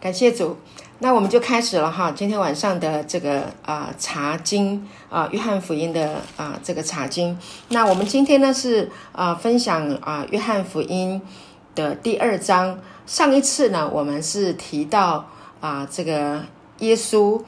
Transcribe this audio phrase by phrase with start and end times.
[0.00, 0.56] 感谢主，
[1.00, 2.12] 那我们就开始了哈。
[2.12, 7.36] 今天晚上的这个啊查经啊，约翰福音的啊这个查经。
[7.70, 11.20] 那我们今天呢是啊分享啊约翰福音
[11.74, 12.78] 的第二章。
[13.06, 16.44] 上一次呢我们是提到啊这个
[16.78, 17.42] 耶稣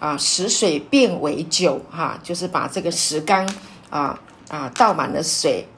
[0.00, 3.48] 啊使水变为酒哈，就是把这个石缸
[3.90, 5.68] 啊啊倒满了水，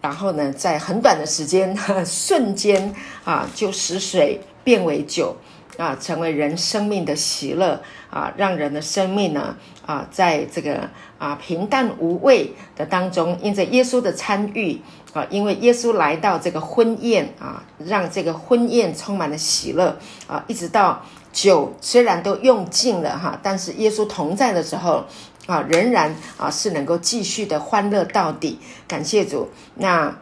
[0.00, 5.36] 然后呢在很短的时间瞬间啊就使水变为酒。
[5.76, 14.80] 啊，成为人生命的喜乐啊，让人的生命呢啊，在这个啊平淡无味的当中，因着耶稣的参与
[15.12, 25.04] 啊，因为耶稣来到这个婚宴啊，让这个婚宴充满了喜乐啊，一直到酒虽然都用尽了哈，但是耶稣同在的时候
[25.46, 28.58] 啊，仍然啊是能够继续的欢乐到底。
[28.88, 30.16] 感谢主，那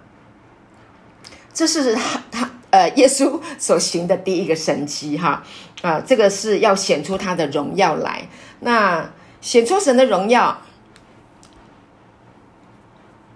[1.52, 2.50] 这是他他。
[2.74, 5.44] 呃，耶稣所行的第一个神迹，哈，
[5.80, 8.26] 啊，这个是要显出他的荣耀来。
[8.58, 9.08] 那
[9.40, 10.60] 显出神的荣耀，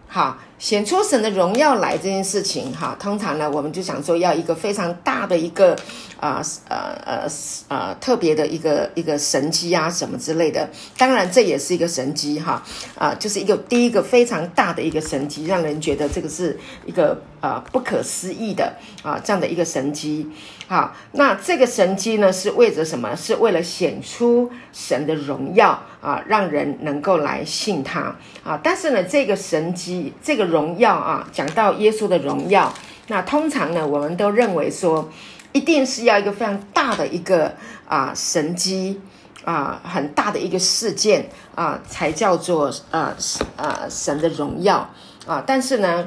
[0.09, 0.39] 好。
[0.59, 5.77] 显出神的荣耀来这件事情，哈，通常呢，我们就想说要一个非常大的一个
[6.19, 7.29] 啊，呃呃
[7.69, 10.69] 呃特别的一个一个神机啊，什么之类的。
[10.97, 12.63] 当然，这也是一个神机，哈，
[12.97, 20.29] 啊，就是一个第一个非常大的一个神机，让人觉得这个是一个呃不可思议的啊这样的一个神机。
[20.69, 23.17] 好，那这个神机呢，是为着什么？
[23.17, 28.61] 是为了显出神的荣耀啊，让人能够来信他啊。
[28.63, 32.71] 但是呢，这个神机，这个荣耀啊，讲到耶稣的荣耀，
[33.07, 35.11] 那通常呢，我们都认为说，
[35.53, 37.55] 一定是要一个非常大的一个
[37.89, 39.01] 啊神机
[39.45, 43.17] 啊，很大的一个事件啊，才叫做呃
[43.57, 44.91] 呃神的荣耀
[45.27, 45.43] 啊。
[45.47, 46.05] 但是呢，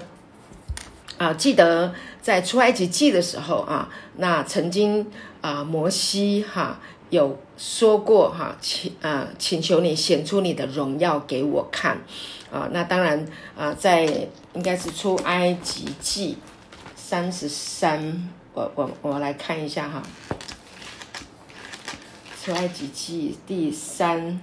[1.22, 1.94] 啊，记得。
[2.20, 11.98] 在出埃及记的时候啊，那曾经啊摩西哈有说过哈，请啊请求你显出你的荣耀给我看
[12.52, 12.70] 啊。
[12.72, 16.38] 那当然啊，在应该是出埃及记
[16.96, 20.04] 三十三，我我我来看一下哈，
[22.44, 24.40] 出埃及记第三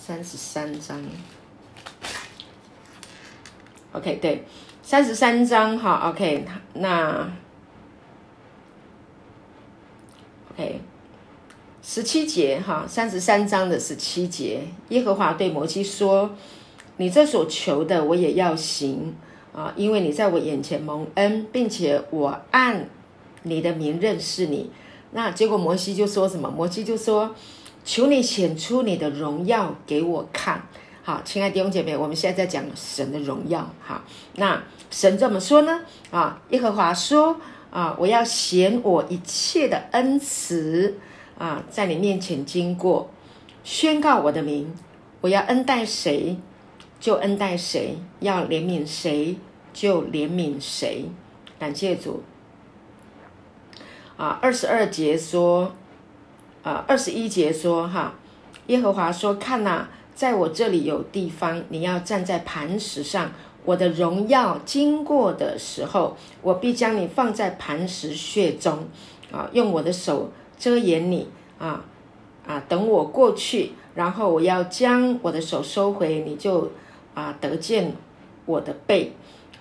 [0.00, 1.04] 三十三章
[3.90, 4.44] ，OK 对。
[4.86, 7.26] 三十三章哈，OK，那
[10.52, 10.78] OK，
[11.82, 16.32] 十七节哈，三十三章的十七节，耶和华对摩西说
[16.98, 19.14] ：“你这所求的，我也要行
[19.54, 22.86] 啊，因为你在我眼前蒙恩，并且我按
[23.44, 24.70] 你的名认识你。”
[25.12, 26.50] 那结果摩西就说什么？
[26.50, 27.34] 摩西就说
[27.86, 30.68] ：“求你显出你的荣耀给我看。”
[31.06, 33.70] 好，亲爱的弟兄姐妹，我们现在在讲神的荣耀。
[33.82, 34.02] 好，
[34.36, 35.82] 那神怎么说呢？
[36.10, 37.38] 啊，耶和华说：
[37.70, 40.96] 啊，我要显我一切的恩慈
[41.36, 43.10] 啊，在你面前经过，
[43.62, 44.74] 宣告我的名。
[45.20, 46.38] 我要恩待谁，
[46.98, 49.36] 就恩待谁；要怜悯谁，
[49.74, 51.04] 就怜悯谁。
[51.58, 52.22] 感谢主。
[54.16, 55.74] 啊，二十二节说，
[56.62, 58.14] 啊，二十一节说，哈，
[58.68, 59.86] 耶和华说：看呐。
[60.14, 63.32] 在我这里有地方，你要站在磐石上。
[63.64, 68.86] 我的荣耀经过的时候，我必将你放在磐石穴中，
[69.32, 71.84] 啊，用我的手遮掩你，啊
[72.46, 76.70] 啊，等我过去，然后我要将我的手收回，你就
[77.14, 77.92] 啊得见
[78.46, 79.12] 我的背。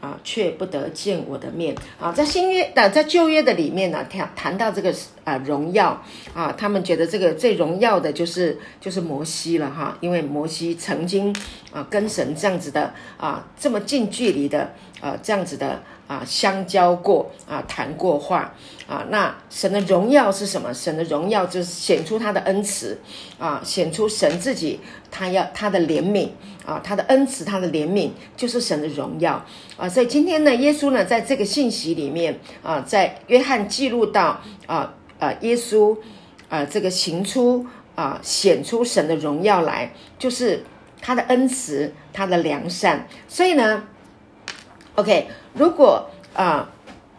[0.02, 2.12] 啊，却不得见我的面啊！
[2.12, 4.94] 在新约的，在旧约的里面呢，谈谈到这个
[5.24, 6.02] 啊荣耀
[6.34, 11.36] 啊，他们觉得这个最荣耀的就是就是摩西了哈，因为摩西曾经
[11.72, 18.54] 啊跟神这样子的啊这么近距离的啊这样子的啊相交过啊谈过话
[18.88, 19.06] 啊。
[19.10, 20.74] 那神的荣耀是什么？
[20.74, 23.00] 神的荣耀就是显出他的恩慈
[23.38, 24.80] 啊，显出神自己
[25.10, 26.30] 他要他的怜悯。
[26.66, 29.46] 啊，他的恩慈，他的怜悯，就是神的荣耀
[29.76, 29.90] 啊！
[29.90, 35.98] 所以今天呢，耶稣呢，在这个信息里面啊，在约翰记录到啊啊，耶稣
[36.50, 37.66] 啊，这个行出
[37.96, 40.64] 啊，显出神的荣耀来，就是
[41.02, 43.08] 他的恩慈，他的良善。
[43.28, 43.84] 所以呢
[44.96, 46.70] ，OK，如果啊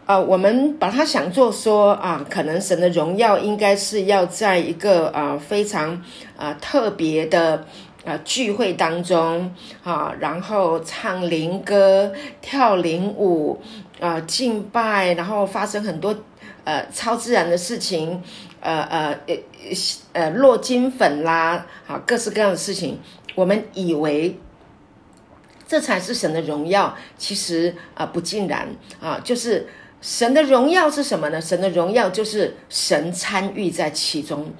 [0.05, 6.03] 啊，我们把它想做说啊，可能神的荣耀应该是要在一个啊非常
[6.37, 7.67] 啊特别的。
[8.05, 9.51] 啊，聚会当中
[9.83, 12.13] 啊，然后唱灵歌、
[12.43, 13.59] 跳灵舞
[13.99, 16.15] 啊，敬拜，然后发生很多
[16.65, 18.23] 呃超自然的事情，
[18.61, 19.37] 呃呃呃
[20.13, 22.99] 呃落金粉啦，好各式各样的事情，
[23.35, 24.39] 我们以为
[25.67, 28.69] 这才是神的荣耀，其实啊不尽然
[29.01, 29.67] 啊，就是
[30.01, 31.41] 神的荣耀是什么呢？
[31.41, 34.53] 神的荣耀就是神参与在其中。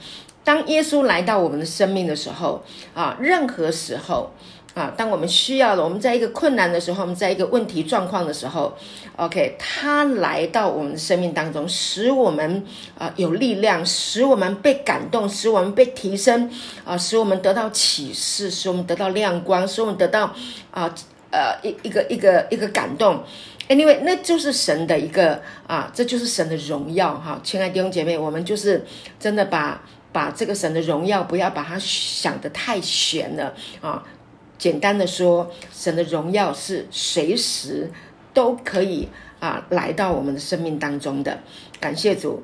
[0.43, 2.63] 当耶稣来到我们的生命的时候
[2.95, 4.31] 啊，任何时候
[4.75, 8.77] 啊，当我们需要了，我们在一个困难的时候，我们在一个问题状况的时候
[9.15, 12.67] ，OK，他来到我们的生命当中，使我们
[12.99, 16.51] 啊有力量，使我们被感动，使我们被提升
[16.85, 20.35] 啊，使我们得到启示，使我们得到亮光，使我们得到
[20.73, 20.93] 啊
[21.31, 23.23] 呃一一个一个一个感动。
[23.69, 28.85] Anyway，那就是神的一个啊，这就是神的荣耀哈，亲爱的弟兄姐妹，我们就是
[29.21, 29.81] 真的把。
[30.15, 34.01] 把这个神的荣耀，不要把它想得太玄了啊！
[34.59, 37.91] 简单的说，神的荣耀是随时
[38.33, 39.09] 都可以
[39.41, 41.41] 啊来到我们的生命当中的。
[41.81, 42.43] 感谢主，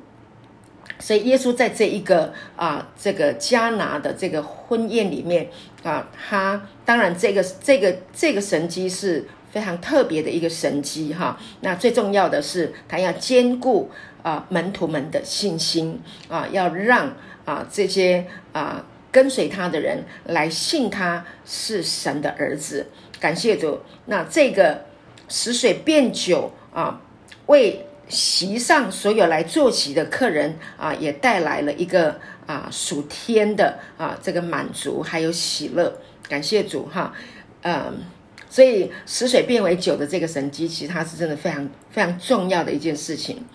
[0.99, 5.49] 所以耶稣在这一个啊这个加拿的这个婚宴里面
[5.83, 11.39] 啊，他当然这个这个这个神机是非常特别的一个神机哈。
[11.61, 13.89] 那最重要的是，他要兼顾
[14.21, 17.13] 啊门徒们的信心啊，要让。
[17.43, 18.23] 啊，这些
[18.53, 22.87] 啊跟随他的人来信他是神的儿子，
[23.19, 23.79] 感谢主。
[24.05, 24.85] 那这个
[25.27, 27.01] 使水变酒啊，
[27.47, 35.93] 为席上所有来坐席的客人啊，也带来了一个啊属天的啊这个满足还有喜乐，
[36.29, 37.13] 感谢主哈。
[37.63, 37.99] 嗯，
[38.49, 43.45] 所以使水变为酒的这个神迹，其实它是真的非常非常重要的一件事情。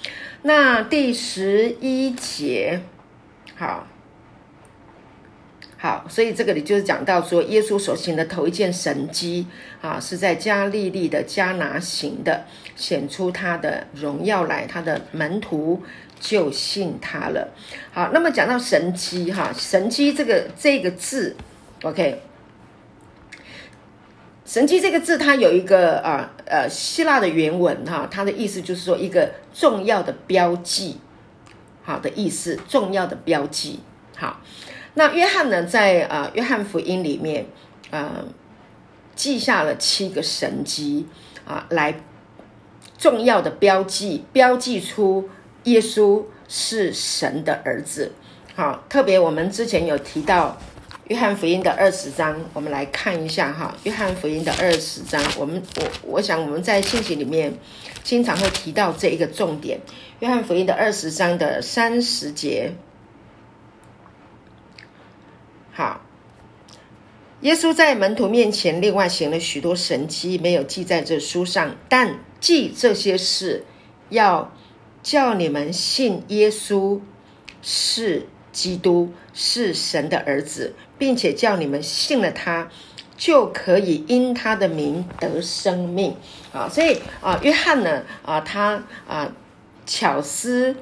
[0.42, 2.80] 那第十一节。
[3.58, 3.86] 好，
[5.86, 9.46] 好，所以这个里就是讲到说，耶稣所行的头一件神迹
[9.80, 12.44] 啊，是在加利利的加拿行的，
[12.74, 15.80] 显出他的荣耀来，他的门徒
[16.18, 17.54] 就信他了。
[17.92, 21.36] 好，那么讲到神迹哈，神迹这个这个字
[21.84, 22.20] ，OK，
[24.44, 30.96] 神迹这个字它有一个啊呃希腊的原文哈，它的意思就是说一个重要的标记。
[31.84, 33.78] 好的意思，重要的标记。
[34.16, 34.40] 好，
[34.98, 37.44] 那约翰呢，在啊约翰福音里面，
[37.90, 38.24] 呃，
[39.14, 41.06] 记下了七个神迹
[41.46, 42.00] 啊，来
[42.96, 45.28] 重要的标记，标记出
[45.64, 48.12] 耶稣是神的儿子。
[48.54, 50.56] 好，特别我们之前有提到
[51.08, 53.76] 约翰福音的二十章，我们来看一下哈。
[53.82, 57.52] 约翰福音的二十章，我们我我想我们在信息里面
[58.02, 59.78] 经常会提到这一个重点。
[60.20, 62.72] 约翰福音的二十章的三十节，
[65.76, 66.00] 好，
[67.42, 73.66] 耶稣在门徒面前另外行了许多神迹，没有记在这书上，但记这些事，
[74.08, 74.50] 要
[75.02, 76.98] 叫你们信耶稣
[77.60, 82.70] 是基督，是神的儿子，并且叫你们信了他，
[83.18, 86.16] 就可以因他的名得生命
[86.54, 86.66] 啊！
[86.70, 89.30] 所以啊，约翰呢啊，他啊。
[89.88, 90.74] 巧思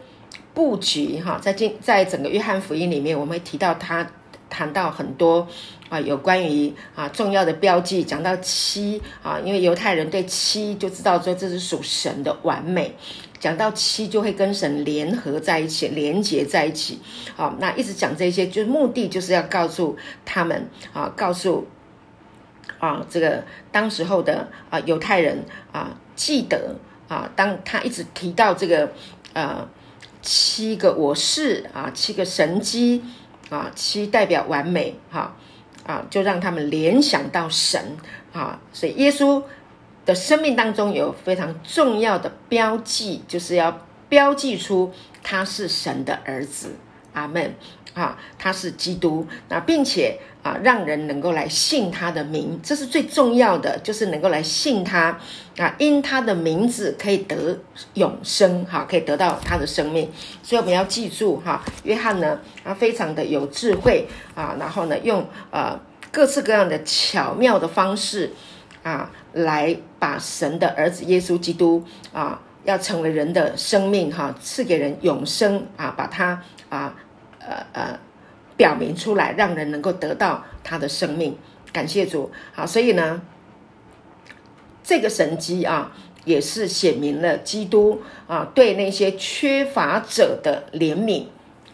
[0.55, 4.11] 布局哈，在今在整个约翰福音里面，我们会提到他
[4.55, 5.49] 谈到很多
[5.89, 12.95] 啊，有关于啊重要的标记，讲到七啊，因为犹太人对七就知道说这是属神的完美，
[13.41, 17.01] 讲到七就会跟神联合在一起，连接在一起。
[17.35, 21.67] 好，那一直讲这些，就是目的就是要告诉他们啊，告诉
[22.79, 23.43] 啊这个
[23.73, 26.77] 当时候的啊犹太人啊记得。
[27.07, 28.91] 啊，当他一直提到这个，
[29.35, 29.69] 呃，
[30.23, 33.05] 七个我是啊，七个神机
[33.51, 35.37] 啊，七代表完美哈
[35.87, 37.97] 啊，就让他们联想到神
[38.33, 39.43] 啊，所以耶稣
[40.07, 46.77] 的生命当中有非常重要的标记，就是要标记出他是神的儿子，
[47.13, 47.55] 阿门。
[47.95, 55.17] 啊，他是基督，那并且啊，让人能够来信他的名，这是最重要的，就是能够来信他
[55.57, 57.57] 啊，因他的名字可以得
[57.95, 60.11] 永生，哈，可以得到他的生命。
[60.43, 65.79] 所以我们要记住哈，约翰呢，他非常的有智慧啊，然后呢，用呃
[66.11, 68.33] 各式各样的巧妙的方式
[68.83, 76.93] 啊，来把神的儿子耶稣基督啊，要成为人的生命哈，赐给人永生啊，把他啊。
[77.47, 77.99] 呃呃，
[78.57, 81.37] 表明出来，让人能够得到他的生命。
[81.73, 83.21] 感谢主，好，所以呢，
[84.83, 85.93] 这个神迹啊，
[86.25, 91.27] 也是显明了基督啊对那些缺乏者的怜悯。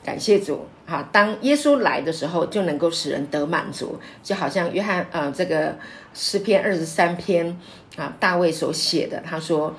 [0.02, 5.76] 感谢主，好，当耶稣来的时候，就能够使人得满足，就好像约翰呃这个
[6.14, 7.58] 诗篇二十三篇
[7.96, 9.76] 啊，大卫所写的，他说：“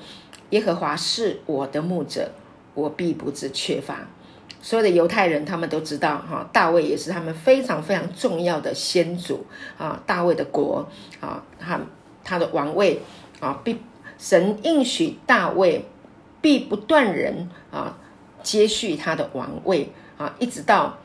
[0.50, 2.30] 耶和华是我的牧者，
[2.74, 4.06] 我必不致缺乏。”
[4.62, 9.44] 所有的犹太人，他们都知道哈，大卫也是他们非常非常重要的先祖
[9.76, 10.88] 啊，大卫的国
[11.20, 11.80] 啊，他
[12.22, 13.02] 他的王位
[13.40, 13.76] 啊，必
[14.18, 15.84] 神应许大卫
[16.40, 17.98] 必不断人啊
[18.44, 20.96] 接续他的王位啊，一直到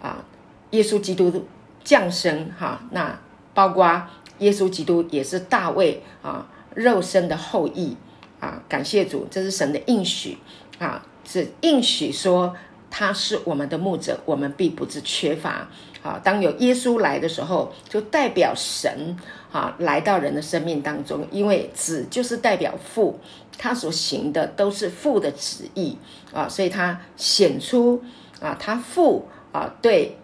[0.00, 0.24] 啊
[0.70, 1.46] 耶稣基督
[1.84, 2.82] 降生哈。
[2.92, 3.20] 那
[3.52, 4.06] 包括
[4.38, 7.94] 耶稣基督也是大卫啊肉身的后裔
[8.40, 8.62] 啊。
[8.70, 10.38] 感谢主，这是神的应许
[10.78, 12.56] 啊，是应许说
[12.94, 15.66] 他是我们的牧者，我们必不是缺乏。
[16.02, 19.16] 啊，当有耶稣来的时候，就代表神
[19.52, 23.18] 啊来到人的生命当中，因为子就是代表父，
[23.56, 25.96] 他所行的都是父的旨意
[26.34, 28.02] 啊，所以他显出
[28.40, 30.18] 啊他父啊对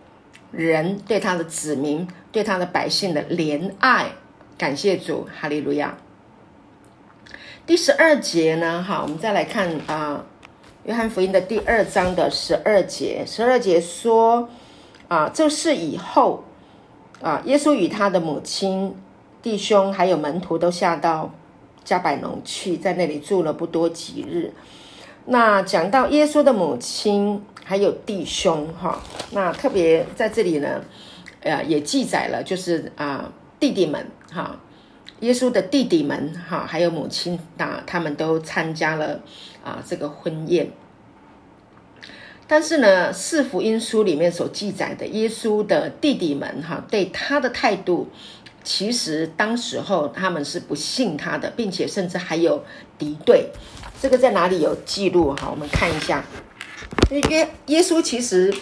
[0.50, 4.10] 人对他的子民对他的百姓的怜爱，
[4.58, 5.96] 感谢主，哈利路亚。
[7.64, 10.24] 第十二节呢，哈，我们再来看啊，
[10.88, 14.48] 约翰福音的第二章的十二节，十二节说。
[15.08, 16.44] 啊，这是以后
[17.22, 18.94] 啊，耶稣与他的母亲、
[19.40, 21.30] 弟兄还有门徒都下到
[21.82, 24.52] 加百农去，在那里住了不多几日。
[25.24, 30.82] 那讲到耶稣的母亲还有弟兄哈，那特别在这里呢，
[31.40, 34.58] 呃，也记载了，就是啊，弟弟们哈，
[35.20, 39.20] 耶稣的弟弟们哈，还有母亲啊，他们都参加了
[39.64, 40.70] 啊这个婚宴。
[42.46, 48.08] 但是呢，四福音书里面所记载的耶稣的弟弟们，哈，对他的态度，
[48.64, 52.64] 其实当时候他们是不信他的，并且甚至还有
[52.96, 53.50] 敌对。
[54.00, 55.34] 这个在哪里有记录？
[55.34, 56.24] 哈，我们看一下。
[57.10, 58.54] 耶耶稣其实，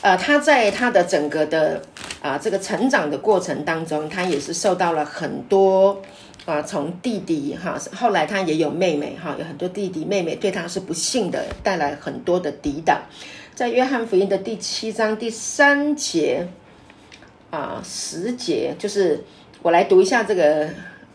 [0.00, 1.82] 呃，他在他的整个的
[2.22, 6.00] 啊这个成长的过程当中，他也是受到了很多。
[6.44, 13.00] 啊，从弟弟哈，后来他也有妹妹哈，有很多弟弟妹妹对他是不幸的，带来很多的抵挡。
[13.54, 16.48] 在约翰福音的第七章第三节
[17.50, 19.22] 啊十节，就是
[19.62, 20.68] 我来读一下这个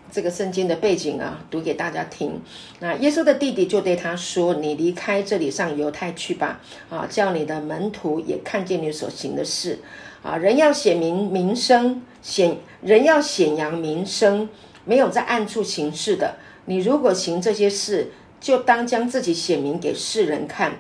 [0.10, 2.40] 这个圣经的背景啊，读给大家听。
[2.80, 9.80] 那耶稣的弟弟就对他说：“你离开这里上犹太去吧，啊，叫你的门徒也看见你所行的事。
[10.28, 14.50] 啊，人要显明名声，显人要显扬名声。”
[14.84, 20.78] 没有在暗处行事的，你如果行这些事，就当将自己显明给世人看。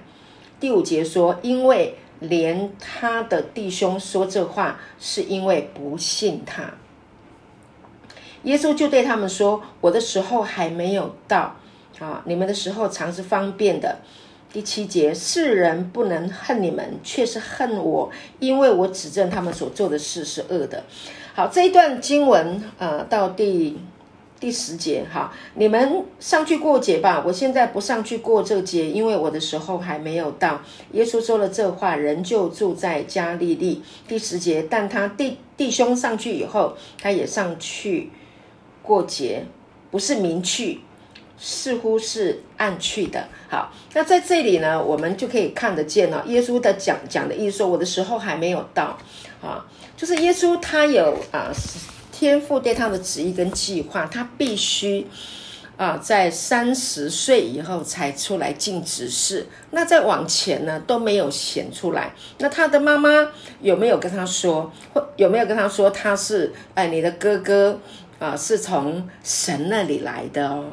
[0.62, 6.74] 第五节说，因为连他的弟兄说这话，是因为不信他。
[8.44, 11.58] 耶稣就对他们说：“我的时候还没有到
[12.00, 13.98] 啊，你们的时候常是方便的。”
[14.52, 20.84] 第七节，世人不能恨你们，却是恨我，因为我指证他们所做的事是恶的。
[21.34, 23.78] 好，这一段经文呃，到第。
[24.40, 27.24] 第十节，哈，你们上去过节吧。
[27.26, 30.62] 我现在不上去过这节，因为我的时候还没有到。
[30.92, 33.82] 耶稣说了这话，人就住在加利利。
[34.08, 38.12] 第十节，但他弟弟兄上去以后，他也上去
[38.84, 39.44] 过节，
[39.90, 40.82] 不是明去，
[41.38, 43.28] 似乎是暗去的。
[43.50, 46.24] 好，那在这里呢，我们就可以看得见了。
[46.28, 48.98] 耶稣的讲讲的意思说，我的时候还没有到，
[49.42, 49.66] 啊，
[49.96, 51.52] 就是耶稣他有啊。
[52.20, 55.06] 天父对他的旨意跟计划，他必须
[55.78, 59.46] 啊，在三十岁以后才出来尽职事。
[59.70, 62.12] 那再往前呢都没有显出来。
[62.40, 63.30] 那他的妈妈
[63.62, 67.80] 有没有跟他说，或有没有跟他说他是哎你的哥哥
[68.18, 70.66] 啊，是从神那里来的哦。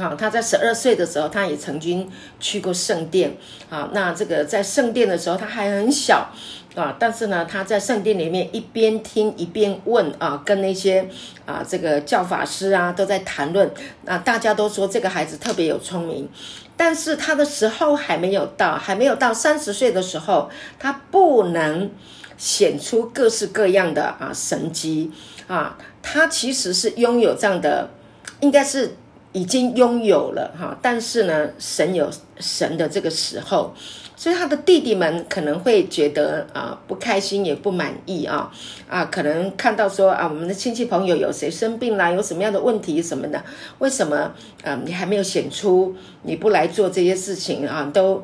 [0.00, 3.36] 啊，他在十二岁的时候，他也曾经去过圣殿。
[3.68, 6.30] 啊，那这个在圣殿的时候，他还很小。
[6.76, 6.94] 啊！
[7.00, 11.04] 但是呢，他在圣殿里面一边听一边问啊，跟那些
[11.44, 13.68] 啊这个教法师啊都在谈论。
[14.04, 16.28] 那大家都说这个孩子特别有聪明，
[16.76, 21.90] 但是他的时候还没有到，还没有到三十岁的时候，他不能
[22.36, 25.10] 显出各式各样的啊神机
[25.48, 25.76] 啊。
[26.00, 27.90] 他其实是拥有这样的，
[28.38, 28.94] 应该是
[29.32, 30.76] 已经拥有了哈。
[30.80, 33.72] 但是呢，神有神的这个时候。
[34.16, 38.52] 所以他的弟弟们可能会觉得啊不开心也不满意啊
[38.86, 43.42] 啊，可能看到说啊我们的亲戚朋友有谁生病啦，有什么样的问题什么的，
[43.78, 44.30] 为什么
[44.62, 47.90] 啊你还没有显出你不来做这些事情啊？
[47.94, 48.22] 都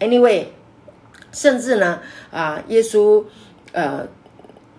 [0.00, 0.46] anyway，
[1.30, 2.00] 甚至呢
[2.32, 3.22] 啊耶稣
[3.70, 4.08] 呃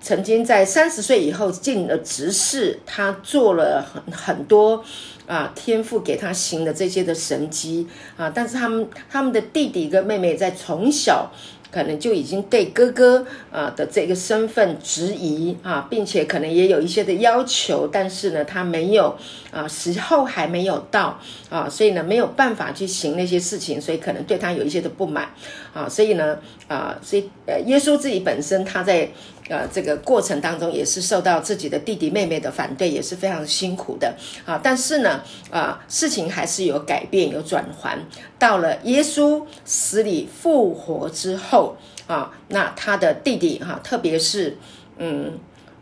[0.01, 4.83] 曾经在三十岁以后进了执事，他做了很很多。
[5.27, 11.29] 啊，天赋给他行的这些的神迹啊，但是他们他们的弟弟跟妹妹在从小
[11.69, 19.13] 可能就已经对哥哥啊的这个身份质疑啊，并且可能也有一些的要求，但是呢，他没有
[19.51, 21.19] 啊，时候还没有到
[21.49, 25.29] 啊，所以呢，没有办法去行那些事情，所以可能对他有一些的不满
[25.73, 29.09] 啊，所以呢，啊，所以呃，耶稣自己本身他在。
[29.49, 34.13] 呃，这个过程当中也是受到自己的弟弟妹妹的反对，也是非常辛苦的
[34.45, 34.59] 啊。
[34.61, 37.97] 但是呢，啊，事情还是有改变，有转环。
[38.37, 41.77] 到了耶稣死里复活之后
[42.07, 44.57] 啊，那他的弟弟哈，特别是
[44.97, 45.39] 嗯，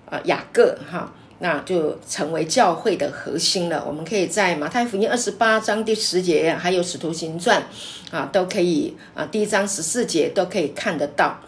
[0.09, 3.83] 啊，雅各哈，那就成为教会的核心了。
[3.87, 7.63] 我们可以在马太福音二十八章第十节，还有使徒行传
[8.11, 11.39] 啊，都可以啊，第一章十四节都可以看得到。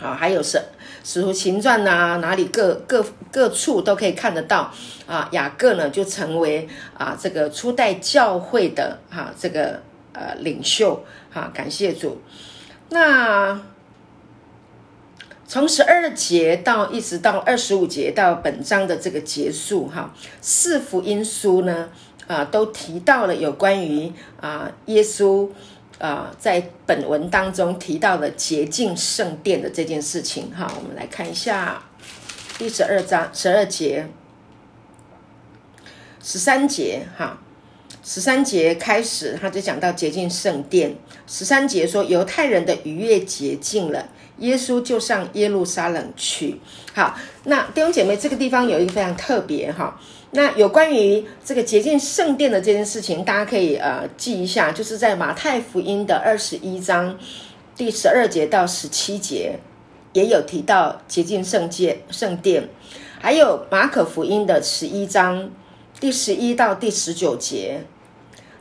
[0.00, 0.60] 啊，还有是
[1.04, 4.72] 使徒行传呐，哪里各各各处都可以看得到
[5.06, 5.28] 啊。
[5.32, 9.82] 雅各呢，就成为啊这个初代教会的哈这个
[10.12, 12.20] 呃领袖哈，感谢主。
[12.90, 13.60] 那
[15.46, 21.88] 从十二节到一直到二十五节到本章的这个结束哈，四福音书呢
[22.26, 25.48] 啊都提到了有关于啊耶稣。
[26.02, 31.80] 啊，在本文当中提到了洁净圣殿的这件事情，哈，我们来看一下
[32.58, 34.08] 第十二章十二节、
[36.20, 37.38] 十三节，哈，
[38.02, 40.96] 十三节开始他就讲到洁净圣殿。
[41.28, 46.60] 十三节说犹太人的逾越洁净了，耶稣就上耶路撒冷去。
[46.92, 50.00] 好，那弟兄姐妹，这个地方有一个非常特别，哈。
[50.34, 57.18] 那有关于这个洁净圣殿的这件事情，大家可以呃记一下，就是在马太福音的二十一章
[57.76, 59.58] 第十二节到十七节，
[60.14, 62.70] 也有提到洁净圣界圣殿，
[63.20, 65.50] 还有马可福音的十一章
[66.00, 67.84] 第十一到第十九节，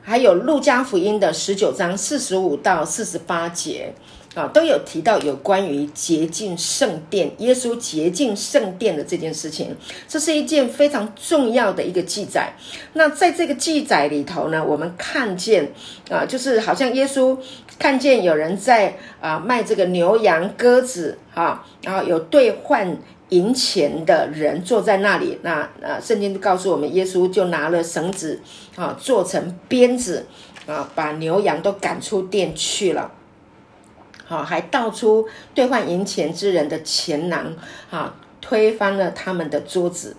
[0.02, 3.94] 还有路加福音的十九章四十五到四十八节。
[4.34, 9.76] 啊，都有提到有关于洁净圣殿、耶稣洁净圣殿的这件事情，
[10.08, 12.54] 这是一件非常重要的一个记载。
[12.94, 15.74] 那在这个记载里头呢，我们看见
[16.10, 17.38] 啊，就是好像耶稣
[17.78, 22.98] 看见有人在啊卖这个牛羊鸽子啊，然后有兑换
[23.30, 25.40] 银钱的人坐在那里。
[25.42, 28.40] 那啊，圣经告诉我们，耶稣就拿了绳子
[28.78, 30.26] 啊，做成鞭子
[30.66, 33.12] 啊，把牛羊都赶出店去了。
[34.32, 37.54] 好，还倒出兑换银钱之人的钱囊，
[37.90, 40.16] 哈，推翻了他们的桌子，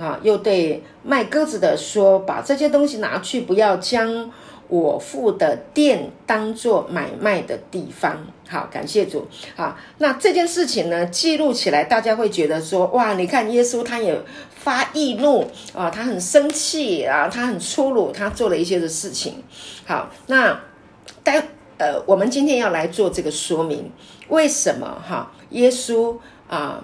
[0.00, 4.32] 啊，又对卖鸽子的说：“把这些东西拿去，不要将
[4.66, 9.28] 我父的店当做买卖的地方。”好，感谢主。
[9.54, 19.44] 好，那这件事情呢，记录起来，大家会觉得说：“哇，你看耶稣他也发易怒啊，他很生气啊，他很粗鲁，他做了一些的事情。”
[19.86, 20.60] 好，那
[21.22, 21.46] 待。
[21.82, 23.90] 呃，我们今天要来做这个说明，
[24.28, 25.32] 为什么哈？
[25.50, 26.16] 耶稣
[26.48, 26.80] 啊，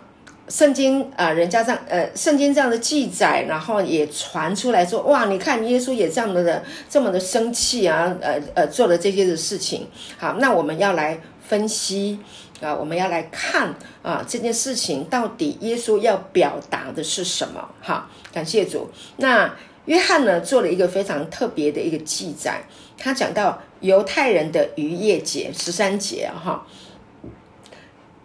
[0.48, 9.86] 圣经啊，人家这样呃，圣经这样的记载，然后也传出来说，哇，你看耶稣也这样的这么的生气啊，呃呃，做了这些的事情。
[10.18, 12.18] 好，那我们要来分析
[12.60, 17.68] 啊，我们要来看啊，这件事情到底耶稣要表达的是什么？
[17.80, 18.90] 哈，感谢主。
[19.18, 22.64] 那约翰呢，做了一个非常特别的一个记载，
[22.98, 23.62] 他讲到。
[23.80, 26.66] 犹太人的逾越节十三节，哈，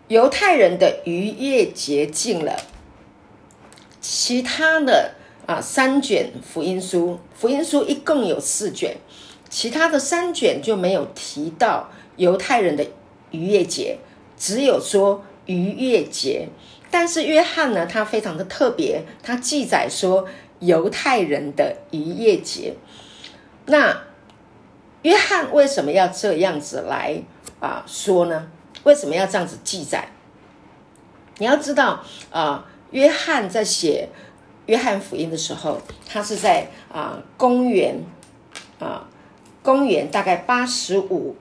[0.07, 2.59] 犹太人的逾越节进了，
[4.01, 5.13] 其他的
[5.45, 8.97] 啊三卷福音书，福音书一共有四卷，
[9.47, 12.87] 其他的三卷就没有提到犹太人的
[13.29, 13.99] 逾越节，
[14.35, 16.47] 只有说逾越节。
[16.89, 20.27] 但是约翰呢，他非常的特别，他记载说
[20.59, 22.73] 犹太人的逾越节，
[23.67, 24.05] 那。
[25.03, 27.21] 约翰为什么要这样子来
[27.59, 28.47] 啊说呢？
[28.83, 30.07] 为什么要这样子记载？
[31.37, 34.09] 你要知道啊，约翰在写
[34.65, 38.01] 约翰福音的时候，他是在啊公元
[38.79, 39.07] 啊
[39.61, 41.35] 公元大概八十五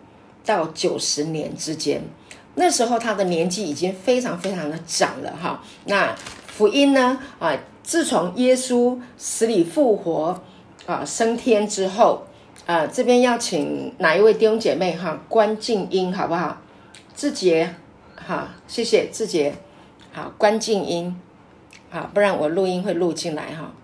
[0.45, 2.03] 到九十年之间，
[2.57, 5.63] 那时候他的年纪已经非常非常的长了哈。
[5.85, 6.17] 那
[6.49, 10.43] 福音呢啊，自从耶稣死里复活
[10.87, 12.27] 啊升天之后。
[12.73, 15.21] 啊，这边要请哪一位弟兄姐妹哈？
[15.29, 16.57] 关静音好不好？
[17.15, 17.75] 志杰，
[18.15, 19.55] 好，谢谢志杰，
[20.11, 21.21] 好，关静音，
[21.91, 23.75] 好，不然我录音会录进来哈。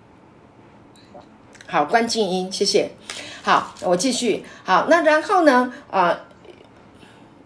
[1.66, 2.92] 好，关静音，谢谢。
[3.42, 4.46] 好，我继续。
[4.64, 5.70] 好，那然后呢？
[5.90, 6.20] 啊，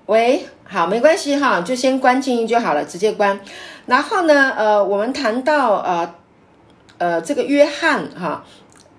[0.07, 3.41] 喂，好，没关系哈，就先关静音就好了，直接关。
[3.87, 4.55] 然后呢？
[4.57, 6.15] 呃，我们谈到呃
[6.99, 8.45] 呃，这个约翰哈，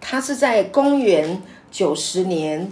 [0.01, 1.41] 他是在公元。
[1.73, 2.71] 九十年，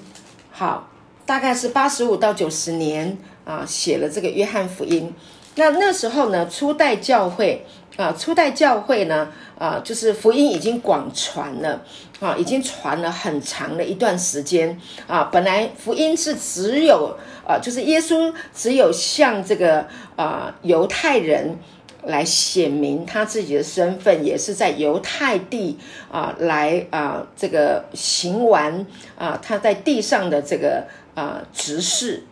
[0.52, 0.88] 好，
[1.26, 5.12] 大概是八十五到九十年啊写了这个约翰福音。
[5.56, 7.66] 那那时候呢，初代教会
[7.98, 11.82] 啊，初代教会呢啊，就是福音已经广传了
[12.20, 15.30] 啊，已经传了很长的一段时间啊。
[15.32, 21.58] 本来福音是只有啊，就是耶稣只有向这个啊犹太人。
[22.04, 25.78] 来显明他自己的身份，也是在犹太地
[26.12, 28.86] 啊，来啊，这个行完
[29.16, 32.24] 啊，他在地上的这个啊执事，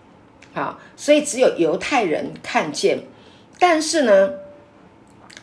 [0.56, 3.04] 啊，所以只有犹太人看见。
[3.60, 4.32] 但是呢，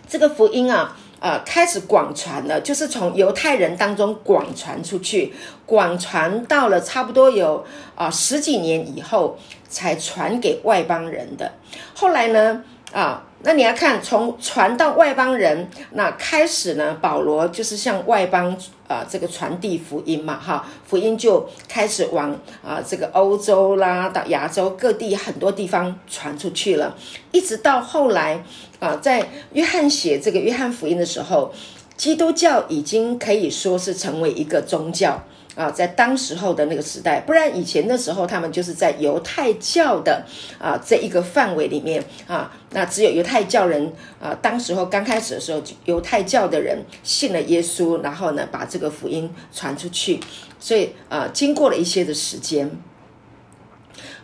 [0.09, 5.33] 这个福音啊，啊，开始广传了，就是从犹太人当中广传出去，
[5.65, 11.53] 广传到了差不多有啊十几年以后，才传给外邦人的。
[11.95, 13.23] 后来呢，啊。
[13.47, 16.99] 那你要看从传到外邦人，那开始呢？
[17.01, 18.57] 保罗就是向外邦
[18.89, 26.97] 啊这个传递福音嘛，哈，福音就开始往啊这个欧洲啦，到亚洲各地很多地方传出去了，
[27.31, 28.43] 一直到后来
[28.81, 31.53] 啊，在约翰写这个约翰福音的时候，
[31.97, 35.23] 基督教已经可以说是成为一个宗教。
[35.57, 40.23] 啊，在当时候的那个时代，不然以前的时候，他们就是在犹太教的
[40.59, 43.91] 啊这一个范围里面啊，那只有犹太教人
[44.21, 50.21] 啊，当时候刚开始的时候，犹太教的人信了耶稣，然后呢，把这个福音传出去，
[50.61, 52.71] 所以啊，经过了一些的时间，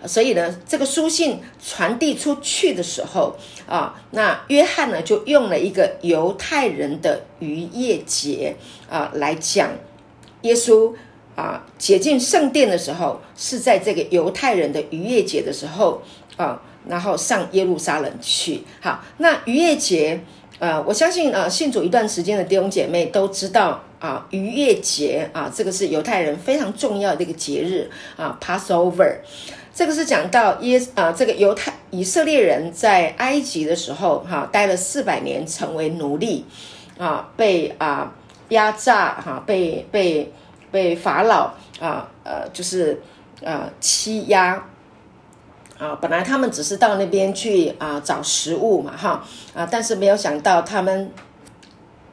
[0.04, 3.34] 所以呢，这个书信传递出去的时候
[3.66, 8.54] 啊，那约翰呢就用了一个犹太人的逾越节
[8.90, 9.70] 啊来讲
[10.42, 10.92] 耶稣。
[11.34, 16.02] 啊，解禁圣殿的时候是在这个犹太人的逾越节的时候
[16.36, 18.62] 啊，然后上耶路撒冷去。
[18.80, 20.20] 好，那逾越节，
[20.58, 29.16] 呃，我相信啊，信主一段时间的弟兄姐妹都知道啊，逾越节啊，这个是犹太人非常重要的一个节日啊，Passover。
[29.74, 36.44] 这个是讲到耶啊，这个犹太以色列人在埃及的时候哈，待了四百年，成为奴隶
[36.98, 38.12] 啊，被啊
[38.50, 40.30] 压榨哈，被被。
[40.72, 43.00] 被法老啊呃就是
[43.42, 44.64] 呃欺压。
[45.78, 51.10] 啊，本来他们只是到那边去啊找食物嘛哈啊，但是没有想到他们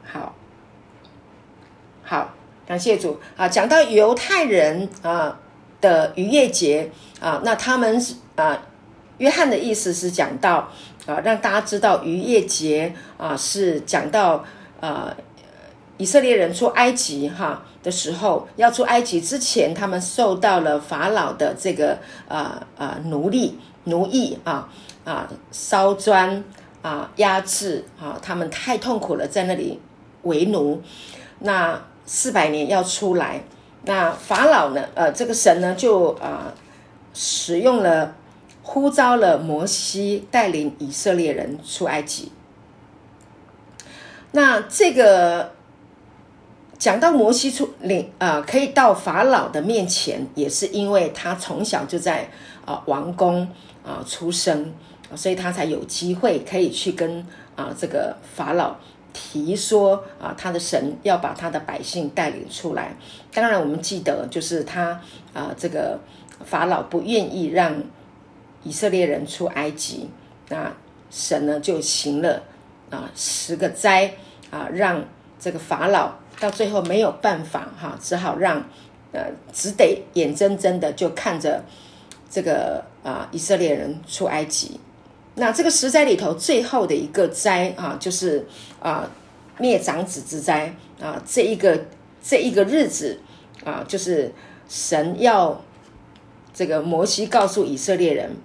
[0.02, 0.34] 好
[2.02, 2.34] 好
[2.66, 3.20] 感谢主。
[3.36, 5.38] 啊，讲到犹太人啊
[5.80, 8.60] 的逾越节啊，那他们是啊
[9.18, 10.68] 约翰的意思是讲到
[11.06, 14.44] 啊让大家知道逾越节啊是讲到
[14.80, 15.14] 啊
[16.00, 17.62] 以色列人出埃及哈。
[17.82, 21.96] 的时候，要出埃及之前，他们受到了法老的这个
[22.28, 24.68] 呃呃奴隶奴役啊
[25.02, 26.44] 啊烧砖
[26.82, 29.80] 啊压制啊，他们太痛苦了，在那里
[30.24, 30.82] 为奴。
[31.38, 33.42] 那四百年要出来，
[33.86, 34.84] 那法老呢？
[34.94, 36.52] 呃，这个神呢就啊
[37.14, 38.14] 使用了
[38.62, 42.30] 呼召了摩西带领以色列人出埃及。
[44.32, 45.52] 那这个。
[46.80, 52.26] 讲到摩西出领啊，可以到法老的面前，也是因为他从小就在
[52.64, 53.46] 啊王宫
[53.84, 54.72] 啊出生，
[55.14, 58.74] 所以他才有机会可以去跟啊这个法老
[59.12, 62.96] 提说啊他的神要把他的百姓带领出来。
[63.30, 64.98] 当然，我们记得就是他
[65.34, 66.00] 啊这个
[66.46, 67.74] 法老不愿意让
[68.64, 70.08] 以色列人出埃及，
[70.48, 70.72] 那
[71.10, 72.42] 神呢就行了
[72.88, 74.14] 啊十个灾
[74.50, 75.04] 啊，让
[75.38, 76.14] 这个法老。
[76.40, 78.64] 到最后没有办法哈，只好让
[79.12, 81.62] 呃，只得眼睁睁的就看着
[82.30, 84.80] 这个啊以色列人出埃及。
[85.34, 88.46] 那这个十灾里头最后的一个灾啊，就是
[88.80, 89.08] 啊
[89.58, 91.20] 灭长子之灾啊。
[91.26, 91.86] 这一个
[92.22, 93.20] 这一个日子
[93.64, 94.32] 啊，就是
[94.68, 95.60] 神要
[96.54, 98.36] 这个摩西告诉以色列人，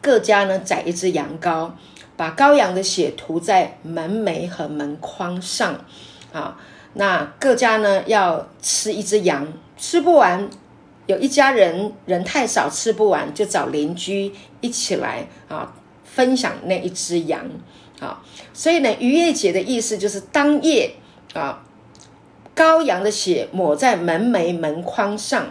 [0.00, 1.70] 各家呢宰一只羊羔，
[2.16, 5.84] 把羔羊的血涂在门楣和门框上
[6.32, 6.60] 啊。
[6.94, 9.46] 那各家呢要吃一只羊，
[9.76, 10.48] 吃不完，
[11.06, 17.44] 有一家人人太少吃不完，就找邻居一起来啊分享那一只羊
[18.00, 18.22] 啊。
[18.54, 20.94] 所以呢，逾越节的意思就是当夜
[21.34, 21.62] 啊，
[22.56, 25.46] 羔羊的血抹在门楣门框上。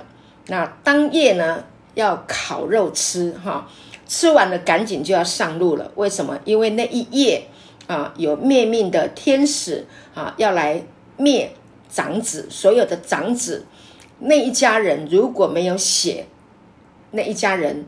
[0.48, 3.70] 那当夜呢要烤肉吃哈，
[4.08, 5.92] 吃完了赶紧就要上路了。
[5.94, 6.40] 为什么？
[6.44, 7.44] 因为那一夜
[7.86, 10.84] 啊有灭命的天使啊要来。
[11.18, 11.52] 灭
[11.90, 13.66] 长子，所有的长子
[14.20, 16.26] 那一家人如果没有血，
[17.12, 17.86] 那一家人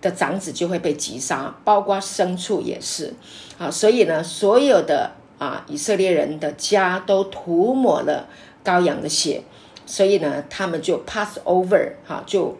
[0.00, 3.14] 的长子就会被击杀，包括牲畜也是
[3.58, 3.70] 啊。
[3.70, 8.28] 所以呢，所有的啊以色列人的家都涂抹了
[8.64, 9.42] 羔羊的血，
[9.86, 12.58] 所以呢，他们就 pass over 哈，就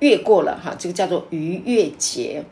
[0.00, 2.44] 越过了哈，这个叫做逾越节。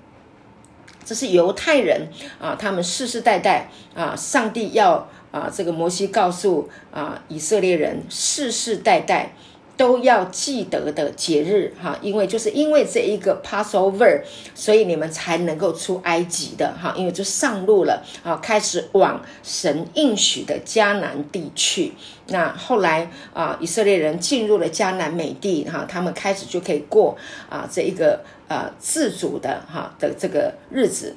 [1.02, 9.32] 这是犹太人啊，他们世世代代啊，上帝要啊，这个摩西告诉啊以色列人，世世代代。
[9.76, 14.20] 都要记得的节日哈，因为就是因为这一个 Passover，
[14.54, 21.94] 所以你们才能够出埃及的哈，因为就上路了啊，开始往神应许的迦南地去。
[22.26, 27.16] 那后来啊，以色列人进入了迦南美地哈，他们开始就可以过
[27.48, 31.16] 啊这一个呃自主的哈的这个日子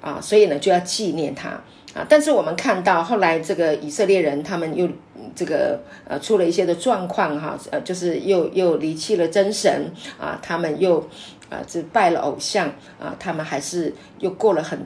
[0.00, 1.62] 啊，所以呢就要纪念他
[1.94, 2.06] 啊。
[2.08, 4.88] 但是我们看到后来这个以色列人他们又。
[5.32, 10.98] 这个呃出了一些的状况哈，呃就是又又离弃了真神啊，他们又
[11.48, 12.66] 啊这拜了偶像
[12.98, 14.78] 啊，他们还是又过了很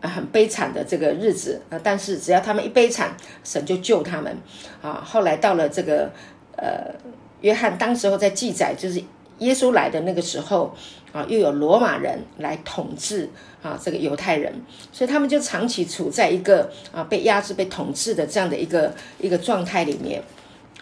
[0.00, 1.78] 很悲惨的这个日子啊。
[1.82, 4.34] 但是只要他们一悲惨，神就救他们
[4.80, 5.02] 啊。
[5.04, 6.10] 后来到了这个
[6.56, 6.94] 呃
[7.42, 9.02] 约翰当时候在记载，就是
[9.40, 10.74] 耶稣来的那个时候
[11.12, 13.28] 啊，又有罗马人来统治。
[13.62, 14.50] 啊，这个犹太人，
[14.90, 20.22] 所以他们就长期处在一个啊被压制、被统治的这样的一个一个状态里面，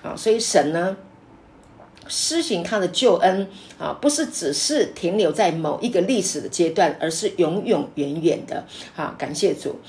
[0.00, 0.96] 啊，所以神呢
[2.06, 3.48] 施行他的救恩
[3.80, 8.64] 啊，不是只是停留在某一个历史的阶段，而是永永远远的。
[8.94, 9.80] 啊，感谢主。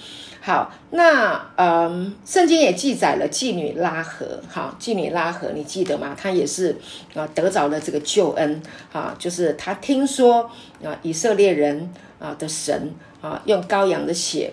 [0.49, 6.15] 好，那嗯，圣经也记载了妓女拉合，好，妓女拉合，你记得吗？
[6.19, 6.75] 她也是
[7.13, 8.59] 啊得着了这个救恩，
[8.91, 10.49] 啊，就是她听说
[10.83, 11.91] 啊以色列人。
[12.19, 14.51] 啊的神啊，用羔羊的血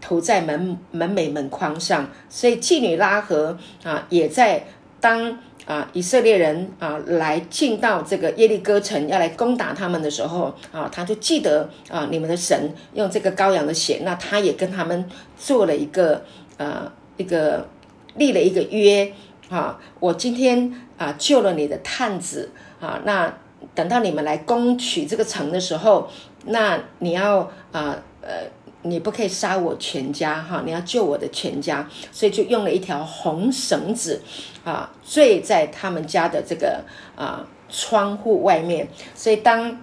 [0.00, 4.64] 涂在门门楣门框上，所以妓女拉合啊，也在
[5.00, 5.36] 当
[5.68, 16.24] 啊以色列人啊来进到这个耶利哥城要来攻打他们的时候啊，他就记得啊你们的神用这个羔羊的血，那他也跟他们做了一个
[16.56, 17.68] 呃一个
[18.16, 19.12] 立了一个约
[19.50, 22.50] 啊，我今天啊救了你的探子
[22.80, 23.32] 啊，那
[23.74, 26.08] 等到你们来攻取这个城的时候。
[26.50, 27.40] 那你要
[27.72, 28.44] 啊呃，
[28.82, 34.22] 你不可以杀我全家哈，你要救我的全家，所以就用了一条红绳子
[34.64, 36.84] 啊，坠在他们家的这个
[37.16, 39.78] 啊窗户外面，所以当。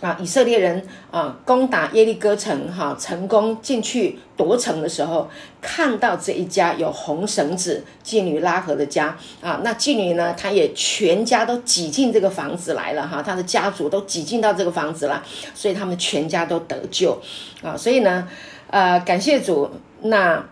[0.00, 5.28] 啊，以色列人啊，攻打耶利哥城，哈，成功进去夺城的时候，
[5.60, 15.22] 看到这一家有红绳子妓女拉合的家啊，那妓女呢，她也全家都挤进这个房子来了，哈，她的家族都挤进到这个房子了，
[15.54, 17.20] 所以他们全家都得救
[17.62, 18.26] 啊，所以呢，
[18.68, 19.70] 呃，感谢主，
[20.02, 20.44] 那。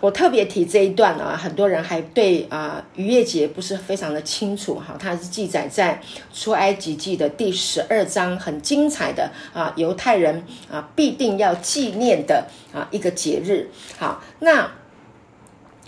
[0.00, 6.00] 我特别提这一段啊，很多人还对啊逾越节不是非常的清楚哈，它是记载在
[6.32, 13.68] 出埃及记的第十二章，很精彩的啊犹太人啊必定要纪念的啊一个节日。
[13.98, 14.72] 好，那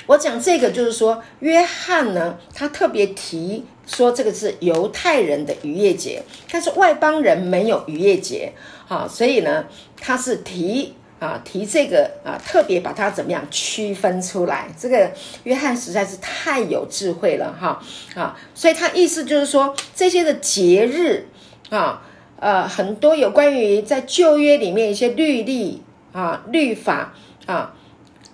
[0.07, 8.53] 我讲这个就是说，约翰呢，他特别提说这个是犹太人的逾越节，但是外邦人没有逾越节，
[8.87, 9.65] 好，所以呢，
[9.99, 10.93] 他是提。
[11.23, 14.67] 啊，提这个啊，特别把它怎么样区分出来？
[14.77, 15.09] 这个
[15.45, 17.81] 约翰实在是太有智慧了哈
[18.17, 18.37] 啊！
[18.57, 21.29] 所以他意思就是说，这些的节日
[21.71, 22.03] 啊，
[22.41, 27.15] 呃，很多有关于在旧约里面一些律例啊、律法
[27.47, 27.73] 啊，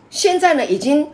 [0.08, 1.08] 现在呢已经。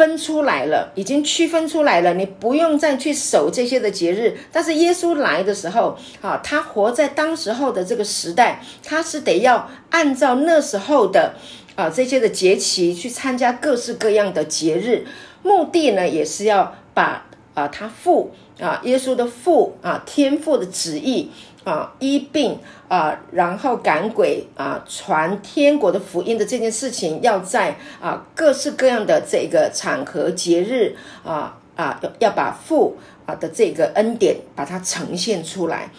[0.00, 4.34] 分出来了，已经区分出来了，你不用再去守这些的节日。
[4.50, 11.34] 但是耶稣来的时候，啊，他活在当时候的这个时代，他是得要按照那时候的
[11.74, 15.04] 啊这些的节期去参加各式各样的节日，
[15.42, 21.30] 目的呢也是要把啊他父啊耶稣的父啊天父的旨意。
[21.62, 32.96] 啊，医病啊，然后赶鬼啊，传天国的福音的这件事情，要在啊各式各样的这个场合节日啊啊，要要把父
[33.26, 35.90] 啊的这个恩典把它呈现出来。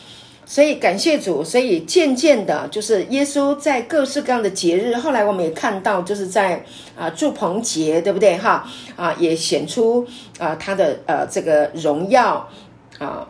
[0.43, 6.65] 所以感谢主，所以渐渐的，就是耶稣在各式各样的节日，后来我们也看到，就是在
[6.97, 8.67] 啊祝棚节，对不对哈？
[8.95, 10.05] 啊，也显出
[10.39, 12.49] 啊他的呃这个荣耀
[12.97, 13.27] 啊。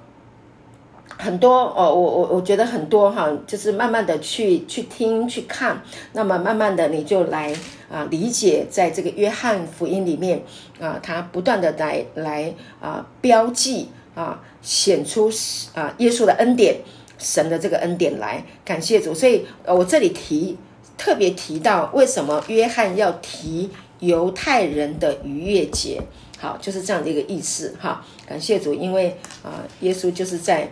[1.22, 5.80] 很多哦，我我我觉得很多哈，就是慢慢的去去听去看，
[6.14, 7.54] 那么慢慢的你就来
[7.92, 10.42] 啊理解，在这个约翰福音里面
[10.80, 15.30] 啊，他不断的来来啊标记啊显出
[15.76, 16.78] 啊耶稣的恩典，
[17.20, 20.58] 神的这个恩典来感谢主，所以呃我这里提
[20.98, 26.02] 特别提到为什么约翰要提犹太人的逾越节，
[26.40, 30.72] 好就是这样的一个意思哈，感谢主，因为啊耶稣就是在。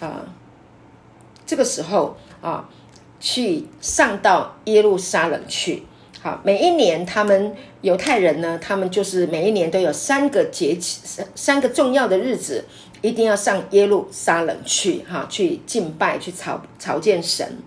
[0.00, 0.24] 啊，
[1.46, 2.68] 这个时候啊，
[3.20, 5.84] 去上到耶路撒冷去。
[6.22, 12.66] 好，每一年他们犹太人呢，他们就是每一年都有三个节气，三三个重要的日子
[13.00, 17.58] 一定要上耶路撒冷去哈，去敬拜，去朝朝见神。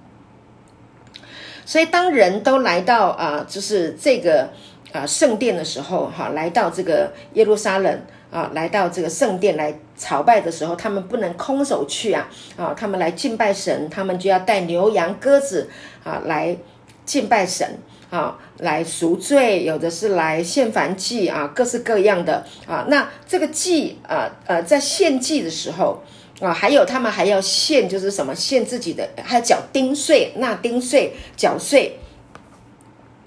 [1.66, 4.50] 所以当人都来到啊，就是这个
[4.92, 8.02] 啊圣殿的时候哈，来到这个耶路撒冷
[8.34, 15.70] 啊，来到这个圣殿来朝拜的时候，他们不能空手去啊啊，他们来敬拜神，他们就要带牛羊鸽子
[16.04, 16.58] 啊来
[17.06, 17.78] 敬拜神。
[18.14, 22.86] 啊，来赎罪，有的是来献燔祭啊，各式各样的啊。
[22.88, 26.04] 那这个祭啊，呃，在献祭的时候
[26.40, 31.98] 啊，还有他们还要献，就是什么献自己的，还要缴丁税、纳丁税、缴税。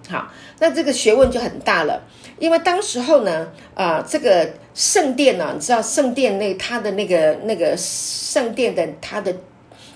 [0.09, 0.29] 好，
[0.61, 2.05] 那这个学问就很大了，
[2.39, 9.35] 因为当时候呢，啊，这个圣殿呢，你知道圣殿那它的那个那个圣殿的它的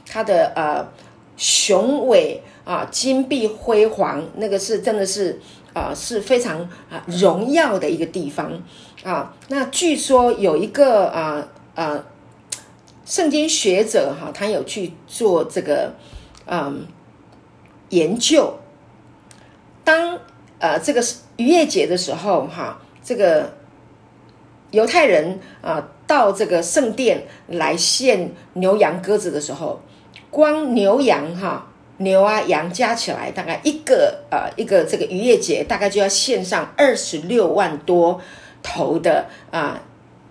[0.05, 0.93] 它的呃
[1.37, 2.43] 雄伟。
[2.63, 5.41] 啊，金碧辉煌，那个是真的是
[5.73, 8.63] 啊，是非常啊荣耀的一个地方
[9.03, 9.35] 啊。
[9.49, 12.05] 那据说有一个啊啊
[13.05, 15.95] 圣经学者哈，他有去做这个
[16.47, 16.87] 嗯
[17.89, 18.61] 研究。
[19.83, 20.21] 当
[20.61, 21.03] 呃这个
[21.39, 23.53] 逾越节的时候哈，这个
[24.71, 29.81] 犹太人啊到这个圣殿来献牛羊鸽子的时候，
[30.31, 31.67] 光牛羊哈。
[32.03, 38.19] 牛啊羊加起来大概一个呃一个这个渔业节大概就要献上二十六万多
[38.63, 39.79] 头的啊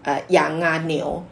[0.01, 1.23] 呃羊啊牛，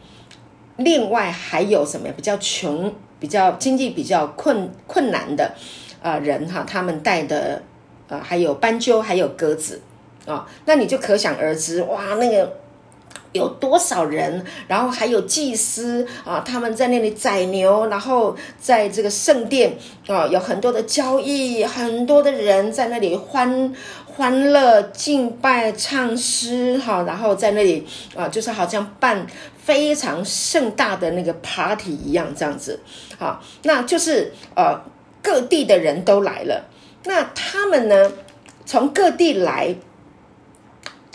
[0.76, 5.52] 另外还有什么呀比较穷比较经济比较困困难的
[6.00, 7.60] 啊人哈，他们带的
[8.06, 9.82] 呃还有斑鸠还有鸽子
[10.24, 12.56] 啊，那你就可想而知哇那个。
[13.32, 14.44] 有多少人？
[14.66, 23.72] 然后还有祭司啊，他们在那里宰牛，然后在这个圣殿啊，有很多的交易，很多的人在那里欢
[24.06, 27.86] 欢乐敬拜、唱诗，哈，然后在那里
[28.16, 29.26] 啊，就是好像办
[29.62, 32.80] 非常盛大的那个 party 一样，这样子，
[33.18, 34.80] 好，那就是呃
[35.22, 36.64] 各地的人都来了，
[37.04, 38.10] 那他们呢，
[38.64, 39.76] 从各地来。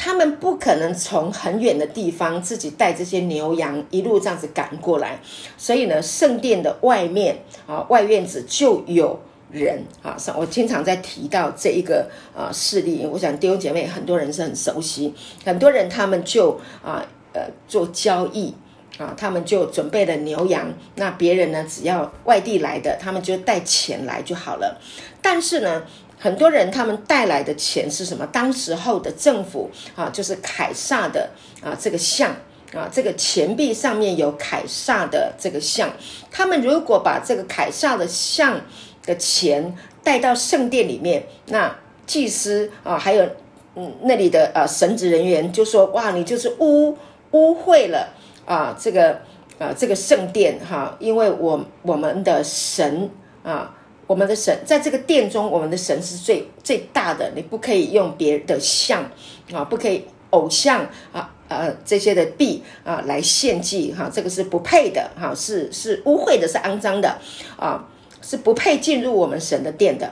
[0.05, 5.17] 他们不可能从很远的地方自己带这些牛羊一路这样子赶过来，
[5.57, 9.17] 所以呢，圣殿的外面啊，外院子就有
[9.49, 10.17] 人啊。
[10.35, 15.13] 我经常在提到这一个啊事例，我想弟兄姐妹很多人是很熟悉，
[15.45, 18.53] 很多人他们就啊呃做交易
[18.97, 24.81] 啊，他们就准备了牛羊，那别人呢只要外地来的，他们就带钱来就好了。
[25.21, 25.83] 但是呢。
[26.23, 28.25] 很多人他们带来的钱是什么？
[28.27, 31.29] 当时候的政府啊，就是凯撒的
[31.61, 32.31] 啊这个像
[32.73, 35.91] 啊，这个钱币上面有凯撒的这个像。
[36.31, 38.61] 他们如果把这个凯撒的像
[39.05, 43.27] 的钱带到圣殿里面，那祭司啊，还有
[43.75, 46.97] 嗯那里的呃神职人员就说：哇，你就是污
[47.31, 48.13] 污秽了
[48.45, 49.19] 啊这个
[49.59, 53.09] 啊这个圣殿哈，因为我我们的神
[53.43, 53.75] 啊。
[54.05, 59.09] 我们的神在这个殿中，我们的神是最最大的，你不可以用别的像
[59.53, 67.17] 啊，不可以偶像啊，呃这些的币啊来献祭哈，这个是不配的哈，是是污秽的，是肮脏的
[67.57, 67.87] 啊，
[68.21, 70.11] 是不配进入我们神的殿的。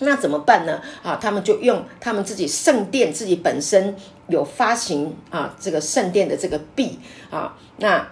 [0.00, 0.82] 那怎么办呢？
[1.04, 3.94] 啊，他们就用他们自己圣殿自己本身
[4.26, 6.98] 有发行啊这个圣殿的这个币
[7.30, 8.08] 啊，那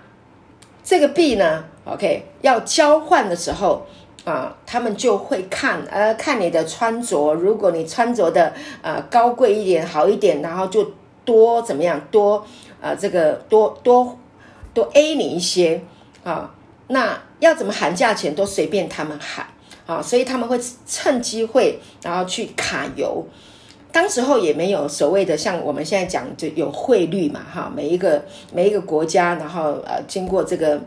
[0.85, 3.85] 这个币呢，OK 要交换的时候。
[4.24, 7.35] 啊，他们就会看，呃，看你的穿着。
[7.35, 10.92] 如果你穿着的呃高贵一点、好一点，然后就
[11.24, 12.46] 多怎么样，多
[12.80, 14.16] 呃这个多多
[14.72, 15.82] 多 A 你一些
[16.22, 16.54] 啊。
[16.87, 19.44] 那要怎么喊价钱都随便他们喊
[19.87, 23.26] 啊，所以他们会趁机会然后去卡油。
[23.90, 30.80] 当时候也没有所谓的像我们现在讲就有汇率嘛，哈，每一个每一个国家，然后呃经过这个。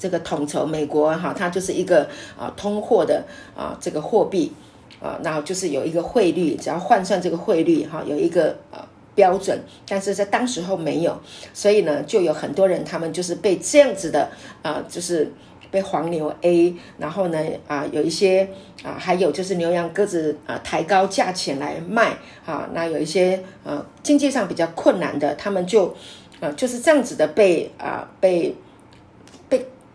[0.00, 2.08] 这个统筹美国哈，它就是一个
[2.38, 3.22] 啊通货的
[3.54, 4.50] 啊这个货币
[4.98, 8.78] 啊，然后就是有一个汇率，只要换算这个汇率哈，有一个呃
[9.14, 11.20] 标准，但是在当时候没有，
[11.52, 14.30] 所以呢，就有很多人他们就是被这样子的
[14.62, 15.30] 啊，就是
[15.70, 18.48] 被黄牛 A，然后呢啊有一些
[18.82, 25.94] 啊还有就是牛羊鸽子啊抬高价钱来卖啊，那有一些呃经济上比较困难的，他们就
[26.40, 28.56] 啊就是这样子的被啊被。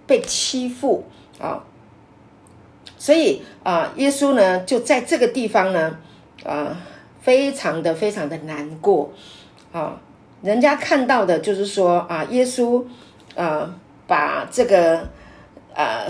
[0.08, 1.04] 被欺负
[1.40, 1.64] 啊，
[2.98, 5.98] 所以啊，耶稣呢就在这个地方呢，
[6.44, 6.78] 啊，
[7.22, 9.12] 非常的非常的难过
[9.72, 10.00] 啊。
[10.42, 12.84] 人家看到的就是说啊，耶稣
[13.36, 13.76] 啊，
[14.06, 15.08] 把这个
[15.74, 16.06] 啊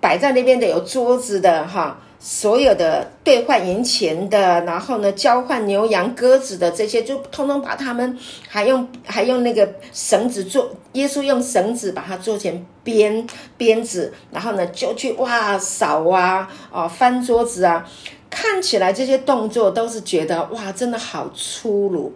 [0.00, 17.88] 摆在那边的有桌子的哈，所有的兑换银钱的，然后呢，交换牛羊鸽子的这些，就通通把他们还用还用那个绳子做，耶稣用绳子把它做成鞭鞭子，然后呢就去哇扫啊啊翻桌子啊，
[18.28, 22.12] 看起来这些动作都是觉得哇真的好粗鲁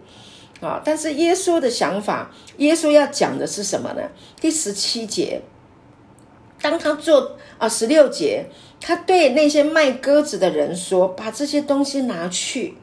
[0.61, 0.79] 啊！
[0.85, 4.03] 但是耶稣的想法，耶稣要讲的是什么呢？
[4.39, 5.41] 第十七节，
[6.61, 8.45] 当他做啊十六节。
[8.87, 12.75] 他对那些卖鸽子的人说：“把这些东西拿去，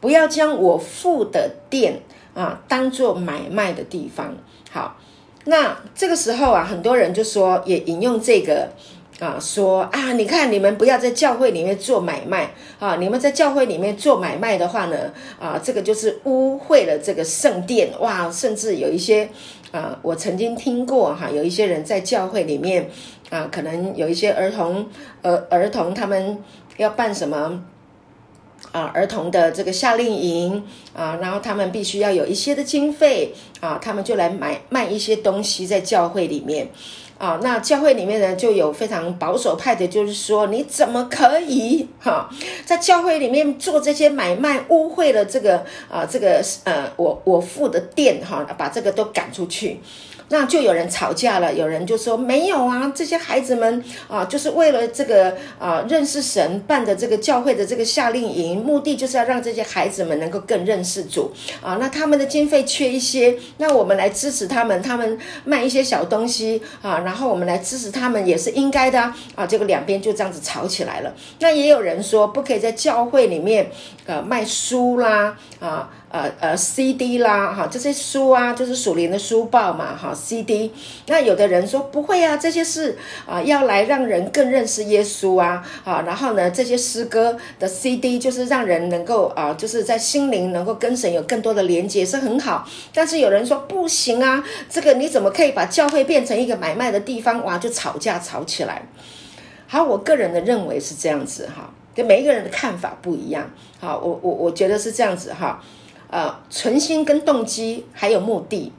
[0.00, 2.02] 不要将我付的店
[2.34, 4.36] 啊当做买卖的地方。”
[4.70, 4.96] 好，
[5.46, 8.68] 那这个时候啊，很多人就说，也引用这个
[9.20, 14.96] 啊，说啊，你看你们不要在教会里面做买卖啊，你们在教会里面做买卖的话呢，
[15.38, 19.28] 啊，这个就是污秽了这个圣殿哇，甚至有一些
[19.70, 22.90] 啊，我曾经听过哈，有一些人在教会里面。
[23.30, 24.84] 啊，可能有一些儿童，
[25.22, 26.36] 儿儿童他们
[26.78, 27.62] 要办什么
[28.72, 28.90] 啊？
[28.92, 36.70] 儿童的这个夏令营啊，然后他们必须要有一些的经费啊，他们就来买卖一些东西在教会里面
[37.20, 37.38] 啊。
[37.42, 42.28] 那教会里面呢，就有非常保守派的，就是说你怎么可以哈，
[42.64, 49.78] 在教会里面做这些买卖，污秽了这个啊，这个呃，我我父的殿哈，把这个都赶出去。
[50.30, 61.76] 那就有人吵架了，有人就说没有啊，这些孩子们啊，就是为了这个啊认识神办的这个教会的这个夏令营，目的就是要让这些孩子们能够更认识主啊。
[61.80, 69.44] 那他们的经费缺一些，那我们来支持他们，他们卖一些小东西啊，然后我们来支持他们也是应该的啊。
[69.44, 71.12] 结果两边就这样子吵起来了。
[71.40, 73.68] 那也有人说不可以在教会里面
[74.06, 75.90] 呃卖书啦啊。
[76.10, 80.72] 呃呃，CD 啦，哈，这些书啊，就是属灵的书报嘛，哈，CD。
[81.06, 92.68] 那有的人说不会啊，这些是啊，要来让人更认识耶稣啊，啊，然后呢，这些诗歌的 CD 就是让人能够啊，就是在心灵能够跟神有更多的连接，是很好。
[92.92, 97.44] 但是有人说不行啊，这个你怎么可以把教会变成一个买卖的地方？
[97.44, 98.82] 哇，就吵架吵起来。
[99.68, 103.48] 好，我个人的认为是这样子哈，跟每一个人的看法不一样。
[103.78, 105.62] 好，我我我觉得是这样子哈。
[106.10, 108.72] 呃，存心跟动机还有目的，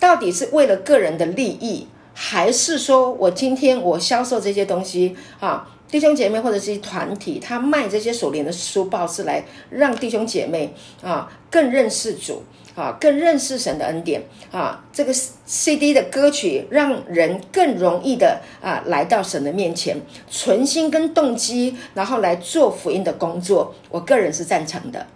[0.00, 12.42] 到底是为了个人的利益，还是说我今天我销售这些东西啊，弟兄姐妹或者是团体，他卖这些手联的书报是来让弟兄姐妹啊更认识主
[12.74, 14.20] 啊，更认识神的恩典
[14.50, 15.12] 啊，这个
[15.46, 19.96] CD 的歌曲让人更容易的啊来到神的面前，
[20.28, 25.06] 存心跟动机，然后来做福音的工作，我个人是赞成的。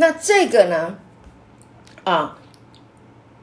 [0.00, 0.96] 那这个呢？
[2.04, 2.38] 啊，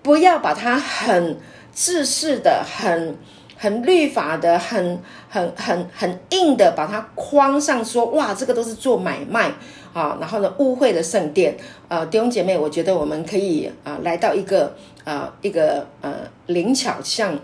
[0.02, 1.38] 不要把它很
[1.74, 3.18] 自私的、很
[3.58, 9.52] 很律法的、很很很很硬的把它框上，说哇，这个都是做买卖
[9.94, 11.58] 啊，然后呢，污秽的圣殿
[11.90, 16.14] 啊，弟兄姐妹，我觉得我们可以啊，来到一个啊，一个呃
[16.48, 17.38] 灵巧像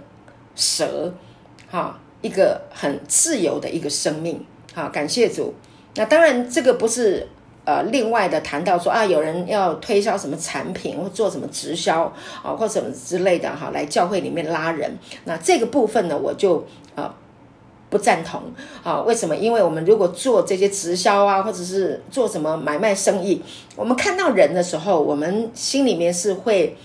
[0.56, 1.14] 蛇，
[1.70, 5.54] 哈，一个很自由的一个生命，好，感谢主。
[5.96, 7.28] 那当然，这个不是。
[7.64, 12.12] 呃，另外的谈到说啊，有人要推销什么产品或做什么直销
[12.44, 14.98] 啊，或什么之类的哈，来教会里面拉人。
[15.26, 17.14] 那这个部分呢，我就呃
[17.92, 18.42] 不赞同
[18.84, 19.02] 啊。
[19.02, 19.36] 为什么？
[19.36, 23.40] 因为我们如果做这些直销啊，或者是做什么买卖生意，
[23.76, 26.76] 我们看到人的时候，我们心里面是会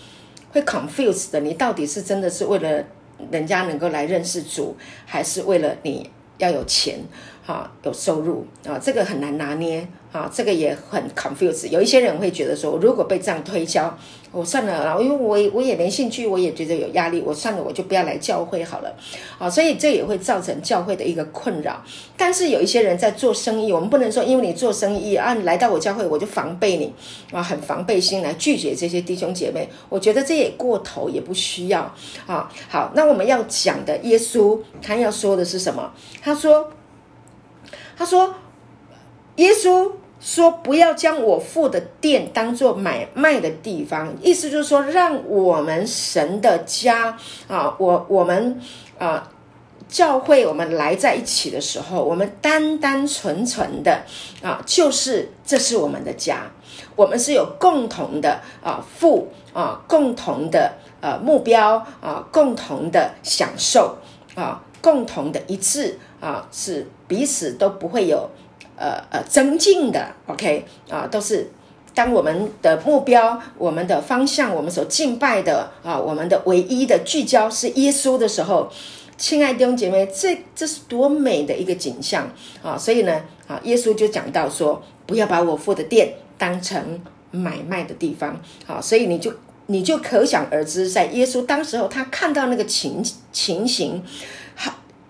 [0.52, 1.40] 会 confuse 的。
[1.40, 2.84] 你到底是真的是为了
[3.30, 6.98] 人家能够来认识主，还是为了你要有钱？
[7.46, 11.68] 哈，有收入啊，这个很难拿捏啊，这个也很 confuse。
[11.68, 13.96] 有一些人会觉得说，如果被这样推销，
[14.32, 18.92] 我算了啦，因为我我也没兴趣，我也觉得有压力，我算了，我就不要来教会好了。
[19.38, 21.80] 啊，所以这也会造成教会的一个困扰。
[22.16, 26.92] 但是有一些人在做生意，我们不能说，因为你做生意啊，你来到我教会我就防备你
[27.30, 29.68] 啊，很防备心来拒绝这些弟兄姐妹。
[29.88, 31.94] 我觉得这也过头，也不需要
[32.26, 32.50] 啊。
[32.68, 35.92] 好，那我们要讲的耶稣，他要说的是什么？
[36.20, 36.68] 他说。
[37.96, 38.34] 他说
[39.36, 39.90] ：“耶稣
[40.20, 44.14] 说，不要将我父的店当做买卖的地方。
[44.20, 47.16] 意思就是说，让我们神的家
[47.48, 48.60] 啊，我我们
[48.98, 49.30] 啊，
[49.88, 54.02] 教会我们来在一起的时候，我们单单纯纯的
[54.42, 56.50] 啊，就是这是我们的家。
[56.94, 63.96] 我们是有共同的啊父啊，共同的呃目标啊，共同的享受
[64.34, 68.28] 啊，共同的一致。”啊，是彼此都不会有
[68.76, 71.50] 呃呃增进的，OK 啊，都是
[71.94, 78.70] 当我们的目标、我们的方向、我们所敬拜的啊，我们的唯一的聚焦是耶稣的时候，
[79.16, 82.30] 亲爱的弟兄姐妹，这这是多美的一个景象
[82.62, 82.76] 啊！
[82.76, 87.00] 所以呢，啊，耶稣就讲到说，不要把我父的殿当成
[87.30, 88.38] 买卖的地方。
[88.66, 89.32] 好，所以你就
[89.68, 93.02] 你就可想而知，在耶稣当时候，他看到那个情
[93.32, 94.04] 情形，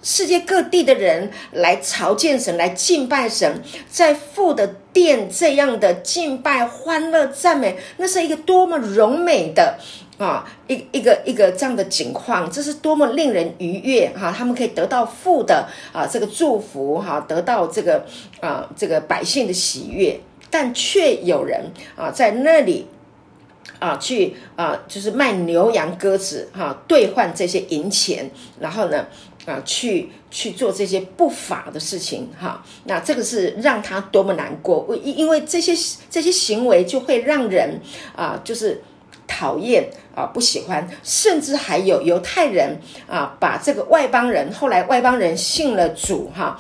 [0.06, 9.76] 世界各地的人来朝见神，来敬拜神，在父的殿这样的敬拜、欢乐、赞美，那是一个多么荣美的。
[10.16, 14.32] 啊，一一个一个这样的景况，这是多么令人愉悦哈！
[14.34, 18.06] 他们可以得到父的啊这个祝福哈，得到这个
[18.40, 22.86] 啊这个百姓的喜悦，但却有人啊在那里
[23.78, 29.04] 啊去啊就是卖牛羊鸽子哈，兑换这些银钱，然后呢
[29.46, 32.62] 啊去去做这些不法的事情哈。
[32.84, 35.72] 那这个是让他多么难过，因因为这些
[36.10, 37.80] 这些行为就会让人
[38.14, 38.82] 啊就是。
[39.28, 42.78] 讨厌啊，不喜欢，甚至还有犹太人
[43.08, 46.56] 啊，把这个外邦人，后来外邦人信了主哈，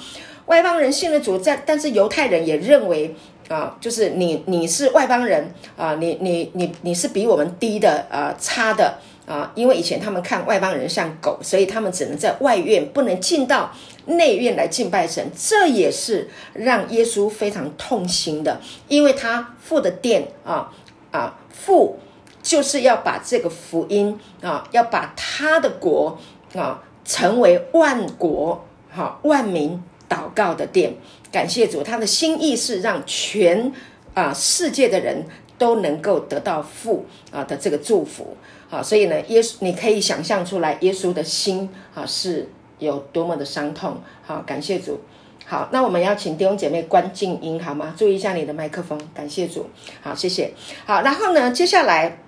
[0.46, 3.14] 外邦人信了主，在但是犹太人也认为
[3.48, 13.70] 啊，就是你你是外邦人啊，你你你你是比我们低的啊，差的啊，因为以前他们看外邦人像狗，所以他们只能在外院，不能进到
[14.06, 20.72] 内院来敬拜神，这也是让耶稣非常痛心的，因为他父的殿啊
[21.10, 21.98] 啊父。
[22.42, 26.16] 就是要把这个福音啊，要把他的国
[26.54, 30.94] 啊，成为万国哈万民祷告的殿。
[31.32, 33.72] 感谢主，他的心意是让全
[34.14, 35.26] 啊世界的人
[35.58, 38.36] 都能够得到父啊的这个祝福。
[38.76, 42.46] 好，所以呢，耶稣你可以想象出来，耶稣的心啊是
[42.78, 43.96] 有多么的伤痛。
[44.22, 45.00] 好，感谢主。
[45.46, 47.94] 好，那我们要请弟兄姐妹关静音好吗？
[47.96, 49.00] 注意一下你的麦克风。
[49.14, 49.70] 感谢主。
[50.02, 50.52] 好，谢谢。
[50.84, 52.18] 好，然后呢，接下来。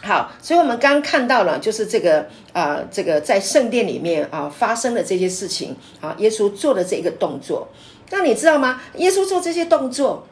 [0.00, 7.68] 好，所以我们刚看到了，就是这个啊，这个在圣殿里面啊发生的这些事情啊，耶稣做的这一个动作，
[8.10, 8.80] 那你知道吗？
[8.94, 10.26] 耶稣做这些动作，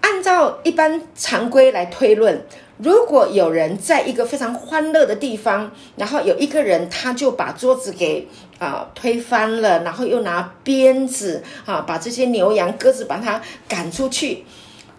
[0.00, 2.40] 按照一般常规来推论，
[2.78, 8.26] 如果有人在一个非常欢乐的地方，然后有一个人他就把桌子给
[8.58, 14.44] 啊推翻了，然后又拿鞭子啊把这些牛羊鸽子把它赶出去，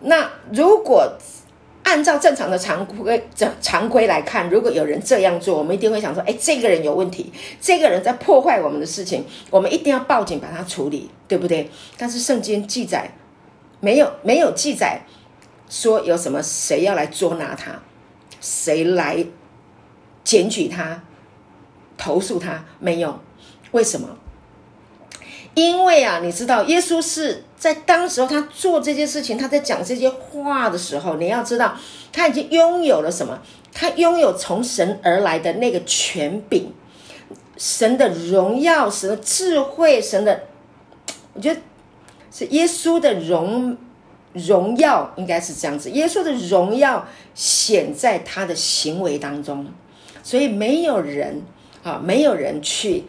[0.02, 1.18] 那如果。
[1.82, 11.68] 按照正常的常规、常常规来看，如果有人这样做，我们一定会想说：哎，这个人有问题，这个人在破坏我们的事情，我们一定要报警把他处理，对不对？
[11.98, 13.10] 但是圣经记载
[13.80, 15.02] 没有没有记载
[15.70, 17.80] 说有什么谁要来捉拿他，
[18.42, 19.26] 谁来
[20.24, 21.02] 检举他、
[21.98, 23.20] 投诉他，没有。
[23.72, 24.18] 为什么？
[25.54, 31.76] 因为啊，你知道，耶稣是在当时候他做这件事情，他在讲这些话的时候，你要知道，
[32.12, 33.40] 他已经拥有了什么？
[33.72, 36.74] 他拥有从神而来的那个权柄，
[37.58, 40.44] 神的荣耀，神的智慧，神的，
[41.34, 41.62] 我觉得
[42.32, 43.78] 是耶稣的荣
[44.34, 45.90] 荣耀，应该是这样子。
[45.92, 49.66] 耶稣的荣耀显在他的行为当中，
[50.24, 51.42] 所以没有人
[51.84, 53.06] 啊，没有人去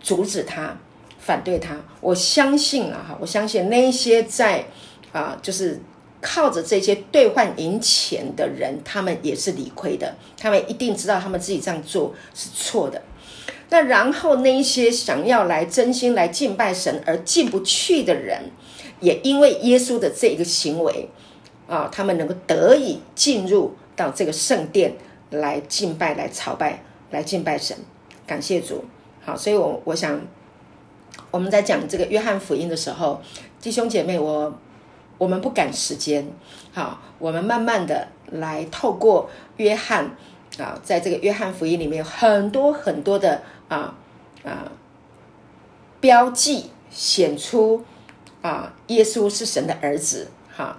[0.00, 0.76] 阻止他。
[1.22, 4.64] 反对他，我相信啊，哈，我相信那些在
[5.12, 5.78] 啊，就是
[6.20, 13.02] 靠着这些兑换银钱的人，他们也是理亏的，他们一定知道他们自己这样做是错的。
[13.68, 18.50] 那然后那一些想要来真心来敬拜神而进不去的人，
[19.00, 21.08] 也因为耶稣的这一个行为
[21.68, 24.94] 啊，他们能够得以进入到这个圣殿
[25.30, 27.76] 来敬拜、来朝拜、来敬拜神。
[28.26, 28.84] 感谢主，
[29.24, 30.20] 好，所以我我想。
[31.32, 33.20] 我们在讲这个约翰福音的时候，
[33.60, 34.52] 弟兄姐妹，我
[35.18, 36.26] 我们不赶时间，
[36.72, 40.16] 好，我们慢慢的来透过约翰
[40.58, 43.94] 啊，在这个约翰福音里面有，很多很多的啊
[44.44, 44.72] 啊
[46.00, 47.84] 标记显出
[48.42, 50.78] 啊，耶稣是神的儿子，哈，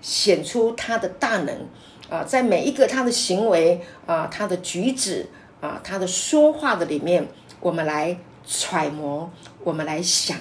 [0.00, 1.66] 显出他的大能
[2.08, 5.28] 啊，在每一个他的行为啊，他的举止
[5.60, 7.26] 啊，他的说话的里面，
[7.60, 9.30] 我们来揣摩。
[9.62, 10.38] 我们来想，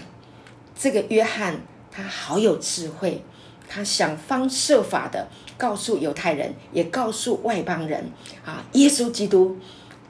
[0.77, 1.59] 这个约翰
[1.91, 3.21] 他好有智慧，
[3.67, 8.11] 他想方设法的告诉犹太人，也告诉外邦人
[8.45, 9.57] 啊，耶稣基督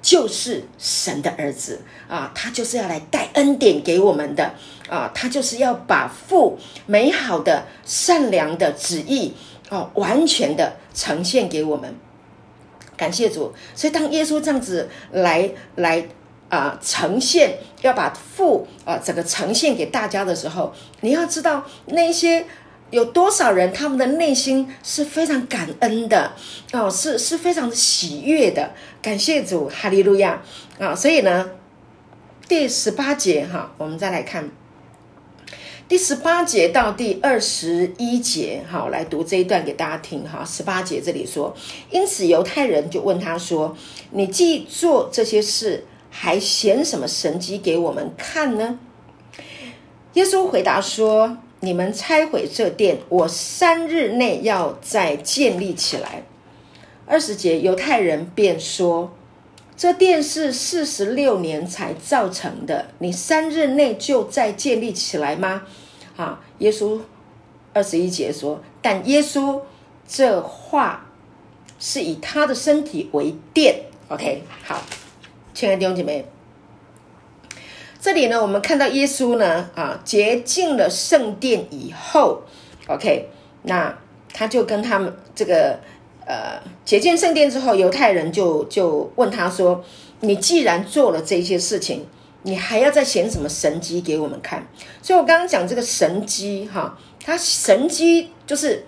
[0.01, 4.53] 就是神的儿子啊，他就是要来带恩典给我们的
[4.89, 9.33] 啊，他就是要把父美好的、善良的旨意
[9.69, 11.95] 哦，完全的呈现给我们。
[12.97, 16.07] 感谢主，所以当耶稣这样子来来。
[16.49, 22.43] 啊，呈现要把父啊整个呈现给大家的时候，你要知道那些
[22.91, 26.31] 有多少人，他们的内心是非常感恩的
[26.71, 28.71] 哦，是是非常的喜悦的，
[29.01, 30.41] 感谢主，哈利路亚
[30.79, 30.95] 啊！
[30.95, 31.51] 所以呢，
[32.47, 34.49] 第十八节哈，我们再来看
[35.87, 40.45] 第十八节到第二十一节，好，来读这一段给大家听哈。
[40.45, 41.55] 十八节这里说，
[41.89, 43.75] 因此犹太人就问他说
[44.11, 48.77] ：“你既做这些事，还显什么神迹给我们看呢？”
[50.13, 56.23] 耶稣回答说：“你们拆毁这殿，我三日内要再建立起来。”
[57.05, 59.13] 二十节，犹太人便说。
[59.75, 65.63] 这殿是四十六年才造成的，你三日内就再建立起来吗？
[66.17, 66.99] 啊，耶稣
[67.71, 69.61] 二十一节说，但耶稣
[70.05, 71.05] 这话
[71.79, 73.83] 是以他的身体为殿。
[74.09, 74.83] OK，好，
[75.53, 76.25] 亲爱的弟兄姐妹，
[77.99, 82.41] 这里呢，我们看到耶稣呢，啊，洁净了圣殿以后
[82.87, 83.29] ，OK，
[83.63, 83.97] 那
[84.33, 85.79] 他就跟他们这个。
[86.25, 89.83] 呃，解建圣殿之后，犹太人就就问他说
[90.21, 92.05] ：“你既然做了这些事情，
[92.43, 94.63] 你还要再显什么神机给我们看？”
[95.01, 96.95] 所以，我刚刚讲这个神机哈，
[97.25, 98.85] 他神机就是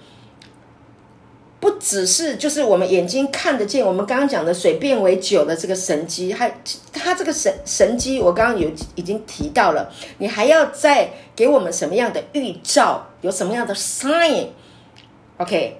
[1.61, 6.51] 不只是就是我们眼睛看得见，我们刚刚讲的水变为酒的这个神机，还
[6.91, 13.05] 它这个神神机，我刚刚有已经提到了，你还要再给我们什么样的预兆？
[13.21, 15.77] 有什么样的 sign？OK，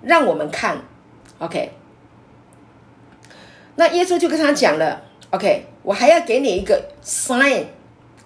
[0.00, 0.82] 让我们看。
[1.40, 1.72] OK，
[3.76, 7.66] 那耶稣就跟他讲了，OK，我还要给你一个 sign，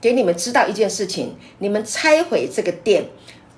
[0.00, 3.06] 给你们知道一件事情，你们拆毁这个殿，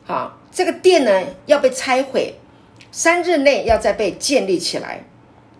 [0.05, 2.36] 好，这个殿呢要被拆毁，
[2.97, 5.03] 三日内要再被建立起来。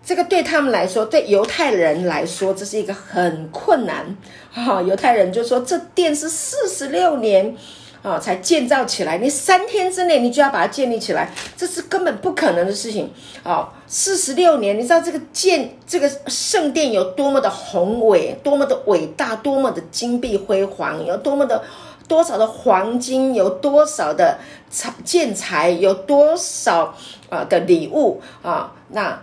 [0.05, 4.15] 这个对他们来说，对犹太人来说，这是一个很困难。
[4.53, 7.53] 哈，犹太人就说这殿是四十六年。
[8.01, 13.11] 啊，才建造起来，你三天之内你就要把它建立起来，这是根本不可能的事情。
[13.41, 21.63] 啊，四十六年，你知道这个建这个圣殿有多么的宏伟，多么的伟大，多么的金碧辉煌，有多么的
[22.07, 24.39] 多少的黄金，有多少的
[24.69, 26.95] 材建材，有多少
[27.29, 29.21] 啊的礼物啊，那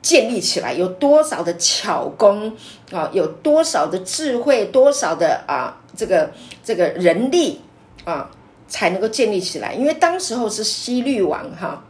[0.00, 2.56] 建立起来有多少的巧工
[2.90, 6.30] 啊，有多少的智慧，多少的啊这个
[6.64, 7.60] 这个人力。
[8.04, 8.28] 啊，
[8.66, 11.84] 才能够建立起来，因为当时候是西律王哈，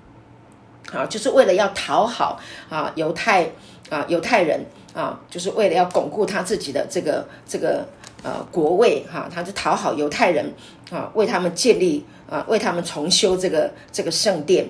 [0.92, 3.50] 啊，就是为了要讨好啊犹太
[3.88, 4.62] 啊犹太人
[4.92, 7.88] 啊，就是为了要巩固他自己的这个这个
[8.22, 10.52] 呃国位哈，他就讨好犹太人
[10.90, 14.68] 啊，为他们建立啊，为他们重修这个这个圣殿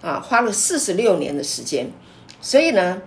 [0.00, 1.90] 啊，花了四十六年的时间，
[2.40, 3.02] 所以呢。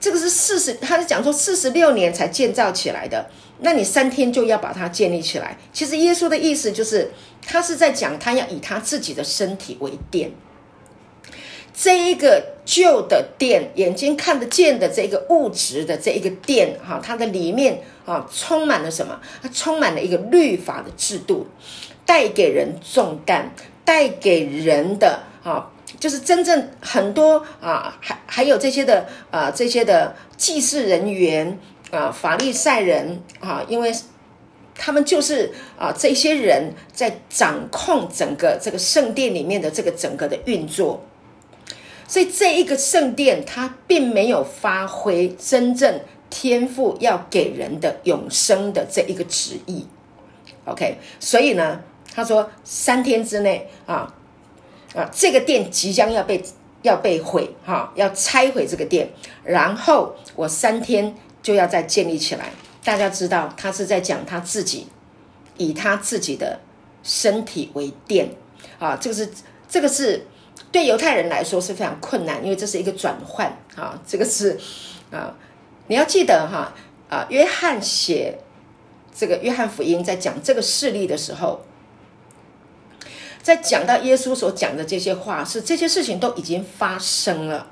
[0.00, 3.30] 这个是四十，他是讲说四十六年才建造起来的，
[3.60, 5.56] 那你三天就要把它建立起来。
[5.72, 7.12] 其实耶稣的意思就是，
[7.46, 10.32] 他是在讲他要以他自己的身体为殿，
[11.72, 19.20] 这一个旧的殿，眼睛看得见的这个物质的这一个殿，哈，它的里面啊充满了什么？
[19.42, 21.46] 它充满了一个律法的制度，
[22.04, 23.50] 带给人重担，
[23.84, 25.68] 带给人的啊。
[26.00, 31.58] 就是真正很多啊，还还有这些的啊，这些的祭祀人员
[31.92, 33.94] 啊，法利赛人啊，因为
[34.74, 41.04] 他们就是啊，这些人在掌控整个这个圣殿里面的这个整个的运作，
[42.08, 46.00] 所以这一个圣殿它并没有发挥真正
[46.32, 49.86] 天赋要给人的永生的这一个旨意。
[50.64, 51.82] OK，所以呢，
[52.14, 54.14] 他说三天之内啊。
[54.94, 56.44] 啊，这个店即将要被
[56.82, 59.08] 要被毁，哈，要拆毁这个店，
[59.42, 62.52] 然后我三天就要再建立起来。
[62.84, 64.86] 大家知道，他是在讲他自己，
[65.56, 66.60] 以他自己的
[67.02, 68.28] 身体为殿，
[68.78, 69.30] 啊，这个是
[69.66, 70.26] 这个是
[70.70, 74.60] 对犹太人来说是非常困难，因为这是一个转换，啊，这个是
[75.10, 75.34] 啊，
[75.92, 76.72] 你要记得哈，
[77.10, 78.38] 啊，约翰写
[79.14, 81.60] 这个约翰福音在讲这个事例的时候。
[83.42, 87.66] 在讲到耶稣所讲的这些话，是这些事情都已经发生了。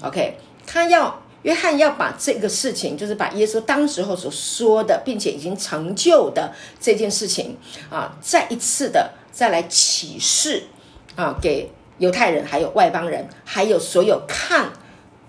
[0.00, 7.58] OK，他要约翰要把这个事情，就是把耶稣当时候所说的，并且已经成就的这件事情
[7.90, 10.68] 啊，再一次的再来启示
[11.14, 14.72] 啊，给犹太人、还有外邦人，还有所有看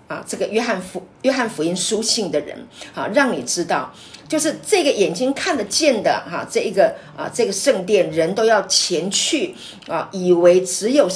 [0.08, 3.94] 啊这个约翰福约翰福音书信的人啊，让你知道。
[4.28, 9.54] 就是这个眼睛看得见的哈，这一个啊，这个圣殿人都要前去
[9.86, 11.08] 啊，以为只有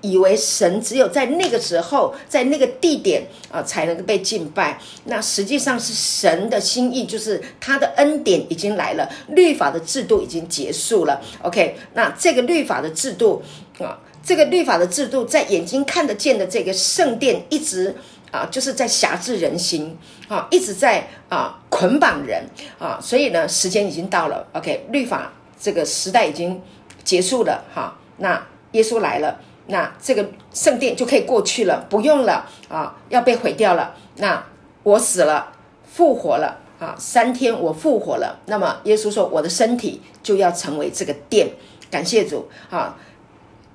[0.00, 4.78] 以为神只有在那个时候，在那个地点啊，才能够被敬拜。
[5.06, 11.20] 那实际上是神的心意，就是他的恩典已经来了，律法的制度已经结束了。
[11.42, 13.42] OK，那这个律法的制度
[13.80, 17.96] 啊，这个律法的制度在眼睛看得见的这个圣殿一直
[18.32, 22.42] 啊，就是在辖制人心啊，一直在啊捆绑人
[22.78, 25.30] 啊，所以呢，时间已经到了，OK，律法
[25.60, 26.60] 这个时代已经
[27.04, 34.42] 结束了哈，那耶稣来了，那这个圣殿就可以过去了，不用了啊，要被毁掉了，那
[34.82, 35.52] 我死了，
[35.84, 41.50] 复活了啊，三天我复活了，那么耶稣说，我的身体就要成为这个殿，
[41.90, 42.96] 感谢主啊，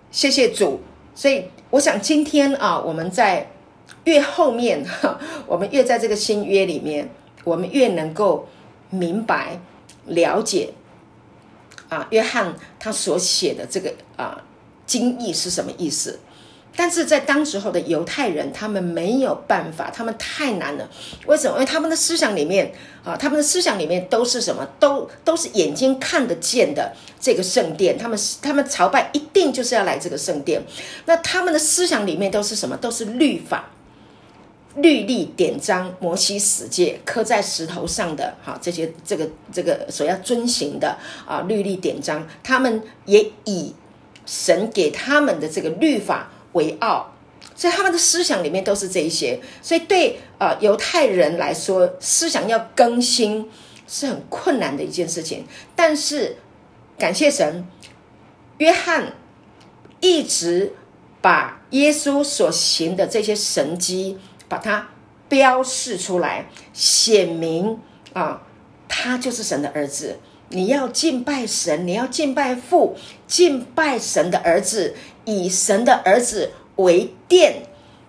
[0.09, 0.81] 谢谢主，
[1.13, 3.51] 所以我想今天啊，我们在。
[4.03, 4.85] 越后面，
[5.45, 7.09] 我们越在这个新约里面，
[7.43, 8.47] 我们越能够
[8.89, 9.59] 明白、
[10.05, 10.69] 了解
[11.89, 14.41] 啊，约翰他所写的这个啊
[14.85, 16.19] 经义是什么意思。
[16.79, 20.87] 但是在当时候的犹太人，他们没有办法，他们太难了。
[21.25, 21.55] 为什么？
[21.55, 22.71] 因为他们的思想里面
[23.03, 24.63] 啊，他们的思想里面都是什么？
[24.79, 27.97] 都都是眼睛看得见的这个圣殿。
[27.97, 30.61] 他们他们朝拜一定就是要来这个圣殿。
[31.05, 32.77] 那他们的思想里面都是什么？
[32.77, 33.71] 都是律法。
[34.77, 43.73] 律例典章，摩西十诫刻在石头上的，哈，这些这个这个所要遵行的啊，律例典章，他们也以
[44.25, 47.11] 神给他们的这个律法为傲，
[47.55, 53.49] 所以他们的思想里面都是这一些，所以对啊犹太人来说，思想要更新
[53.87, 55.45] 是很困难的一件事情。
[55.75, 56.37] 但是
[56.99, 57.67] 感谢神，
[58.59, 59.13] 约翰
[60.01, 60.73] 一直
[61.19, 64.19] 把耶稣所行的这些神迹。
[64.47, 64.89] 把它
[65.29, 67.79] 标示出来，显明
[68.13, 68.41] 啊，
[68.87, 70.19] 他就是神的儿子。
[70.49, 72.95] 你要敬拜神，你要敬拜父，
[73.27, 74.95] 敬拜神的儿子，
[75.25, 77.63] 以神的儿子为殿，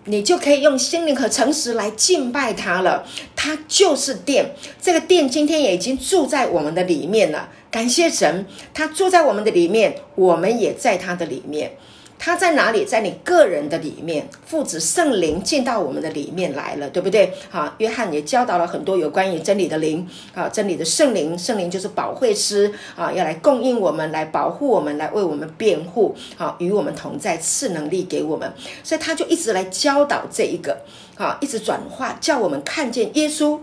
[0.04, 3.04] 你就可以用心灵和诚实来敬拜他了。
[3.34, 7.48] 他就是殿，这个殿今天也已经住在我们的里面了。
[7.72, 11.72] 感谢神，他住在我们的里面，我们也在他的里面。
[12.18, 12.84] 他在哪里？
[12.84, 17.32] 在你个人的里面，父子圣灵进到我们的里面来了，对不对？
[17.48, 28.52] 好，约翰也教导了很多有关于真理的灵啊，真理的圣灵，圣灵就是保惠师啊，要来供应我们，来保护我们，来为我们辩护，好，与我们同在，赐能力给我们。
[28.82, 30.82] 所以他就一直来教导这一个，
[31.16, 33.60] 啊，一直转化，叫我们看见耶稣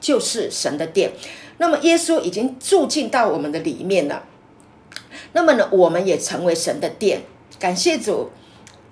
[0.00, 1.12] 就是神的殿。
[1.58, 4.24] 那么耶稣已经住进到我们的里面了，
[5.32, 7.20] 那么呢，我们也成为神的殿。
[7.58, 8.30] 感谢主，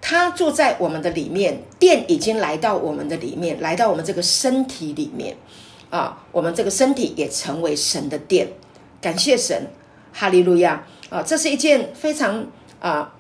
[0.00, 5.36] 他住在我们的里面，电已经来到我们的里面，来到我们这个身体里面
[5.90, 8.48] 啊，我们这个身体也成为神的殿。
[9.00, 9.68] 感谢神，
[10.12, 11.22] 哈利路亚啊！
[11.22, 12.46] 这是一件非常
[12.80, 13.12] 啊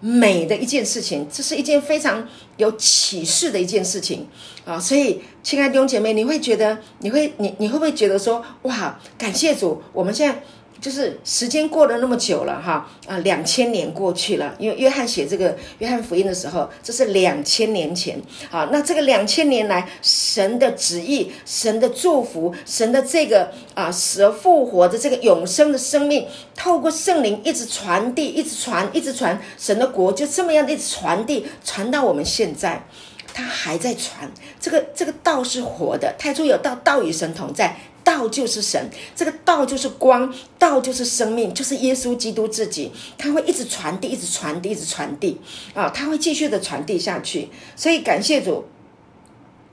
[0.00, 2.28] 美的一件事情，这是一件非常
[2.58, 4.28] 有启示的一件事情
[4.64, 4.78] 啊！
[4.78, 10.42] 所以，亲爱的弟兄姐妹，你会觉得，你会，你你会不会觉得说，哇，感谢主，我们现在。
[10.80, 14.54] 就是时间过了那么久了哈啊，两千年过去了。
[14.58, 18.20] 因为约翰写这个约翰福音的时候，这是两千年前
[18.50, 18.68] 啊。
[18.72, 26.26] 那这个两千年来，神的旨意、神的祝福、神的这个啊死而复活的这个永生的生命，
[26.56, 29.40] 透过圣灵一直传递，一直传，一直传。
[29.58, 32.86] 神的国就这么样一直传递，传到我们现在，
[33.34, 34.30] 他还在传。
[34.58, 37.76] 这个这个道是活的，太初有道，道与神同在。
[38.10, 42.90] 道就是神，这个道就是光，道就是生命，就是耶稣基督自己。
[43.16, 45.40] 他会一直传递，一直传递，一直传递
[45.74, 45.88] 啊！
[45.90, 47.48] 他会继续的传递下去。
[47.76, 48.64] 所以感谢主，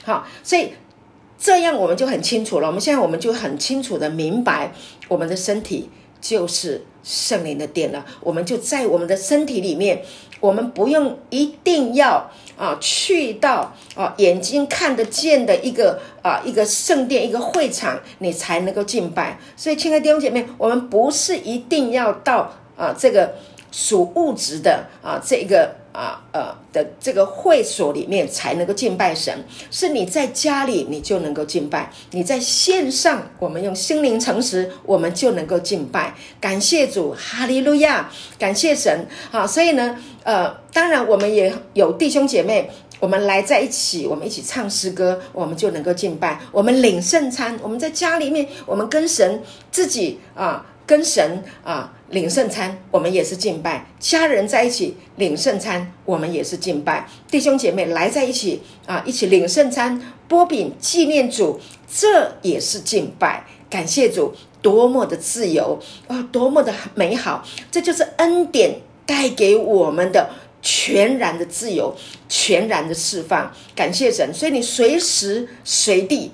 [0.03, 0.73] 好，所以
[1.39, 2.67] 这样我们就很清楚了。
[2.67, 4.71] 我们现在我们就很清楚的明白，
[5.07, 5.89] 我们的身体
[6.27, 8.05] 就是圣灵的殿了。
[8.19, 10.03] 我们就在我们的身体里面。
[10.39, 19.39] 我们不用一定要啊去到啊眼睛看得见的一个啊一个圣殿一个会场，你才能够敬拜。
[19.55, 23.33] 所以，亲爱的弟兄姐妹，我们不是一定要到啊这个
[23.71, 25.75] 属物质的啊这个。
[25.97, 36.13] 啊呃的这个会所里面才能够敬拜神，是你在家里你就能够敬拜，你在线上我们用心灵诚实，我们就能够敬拜。
[36.39, 39.07] 感谢主，哈利路亚，感谢神。
[39.31, 42.69] 好，所以呢，呃，当然我们也有弟兄姐妹，
[42.99, 46.39] 我们来在一起，我们一起唱诗歌，我们就能够敬拜。
[46.51, 49.41] 我们领圣餐，我们在家里面，我们跟神
[49.71, 50.63] 自己啊。
[50.87, 61.59] 跟神啊领圣餐，我们也是敬拜；家人在一起领圣餐，我们也是敬拜；弟兄姐妹来在一起啊，一起领圣餐、波饼纪念主，
[61.93, 63.45] 这也是敬拜。
[63.69, 65.77] 感谢主，多么的自由
[66.07, 67.45] 啊，多么的美好！
[67.69, 70.29] 这就是恩典带给我们的
[70.61, 71.93] 全然的自由、
[72.29, 73.51] 全然的释放。
[73.75, 76.31] 感谢神，所以你随时随地。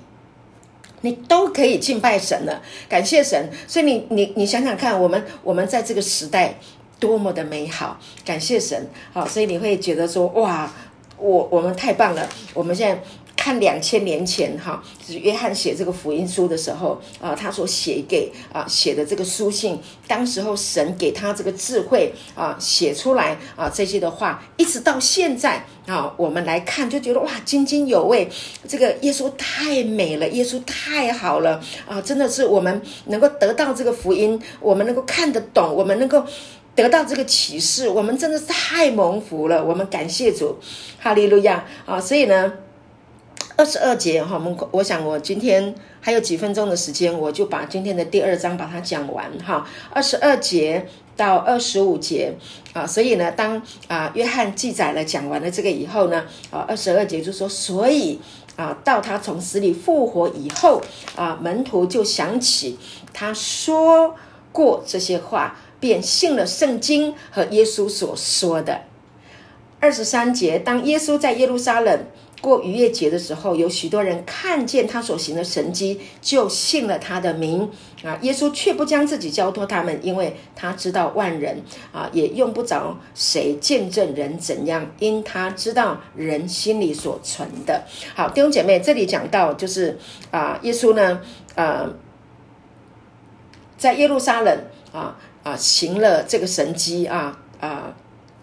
[1.04, 3.50] 你都可以敬拜神了，感谢神。
[3.68, 6.58] 所以你你你想想看，我们我们在这个时代
[6.98, 8.88] 多么的美好，感谢神。
[9.12, 10.72] 好，所以你会觉得说，哇，
[11.18, 12.26] 我我们太棒了。
[12.54, 13.02] 我们现在
[13.36, 28.28] 看两千年前哈，就是约翰写这个福音书的时候啊，他所写给啊写的这个书信，当时候神给他这个智慧啊，写出来啊这些的话，一直到现在啊，我们来看就觉得哇津津有味，
[28.66, 36.24] 这个耶稣太美了，耶稣太好了啊，真的是我们能够得到这个福音，我们能够看得懂，我们能够。
[36.76, 39.64] 得到这个启示，我们真的是太蒙福了。
[39.64, 40.58] 我们感谢主，
[40.98, 42.00] 哈利路亚啊！
[42.00, 42.52] 所以呢，
[43.56, 49.66] 二十二节哈，我们我想我今天还有几分钟的时间，我就把今天的第二章把它讲完哈。
[49.90, 50.86] 二十二节
[51.16, 52.34] 到二十五节
[52.72, 58.18] 啊，所以呢，当啊约翰记载了讲完了这个以后呢，啊二十二节就说，所以
[58.56, 60.82] 啊到他从死里复活以后
[61.14, 62.78] 啊，门徒就想起
[63.12, 64.14] 他说
[64.52, 65.56] 过这些话。
[65.80, 68.84] 便信了圣经和耶稣所说的
[69.80, 70.58] 二十三节。
[70.58, 72.06] 当耶稣在耶路撒冷
[72.44, 77.70] 过逾越节的时候，有许多人看见他所行的神迹，就信了他的名
[78.02, 78.18] 啊。
[78.20, 87.84] 耶稣却不将自己交托他们，因为他知道万人啊，也用不着谁见证人怎样，因他知道人心里所存的。
[88.14, 89.98] 好，弟兄姐妹，这里讲到就是
[90.30, 91.22] 啊，耶稣呢，
[91.54, 91.88] 呃，
[93.78, 94.58] 在耶路撒冷
[94.92, 95.16] 啊。
[95.44, 97.94] 啊，行了这个神迹啊啊，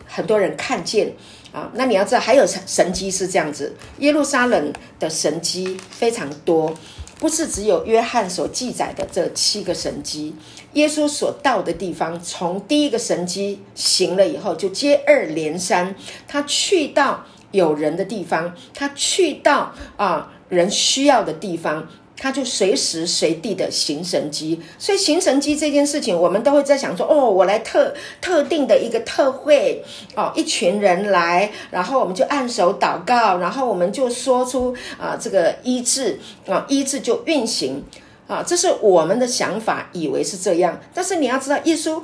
[0.06, 1.12] 很多人看见
[1.52, 1.70] 啊。
[1.74, 6.74] 那你要知道，还有神神迹是这样子，耶路撒冷的神迹非常多，
[7.20, 10.36] 不是只有约翰所记载的这七个神迹。
[10.74, 15.96] 耶稣所到的地方，从第一个神迹行了以后，就接二连三，
[16.28, 21.88] 他去到有人的地方，他去到啊人需要的地方。
[22.22, 27.92] 他就随时随地的行神机，所以行神机这件事情，我们都会在想说，哦，我来特
[28.22, 29.84] 特定的一个特会，
[30.16, 37.84] 哦，一群人来，然后我们就按手祷告，然后我们就说出啊，这个医治啊，医治就运行
[38.28, 42.04] 啊，这是我们的想法，以为是这样，但是你要知道，耶稣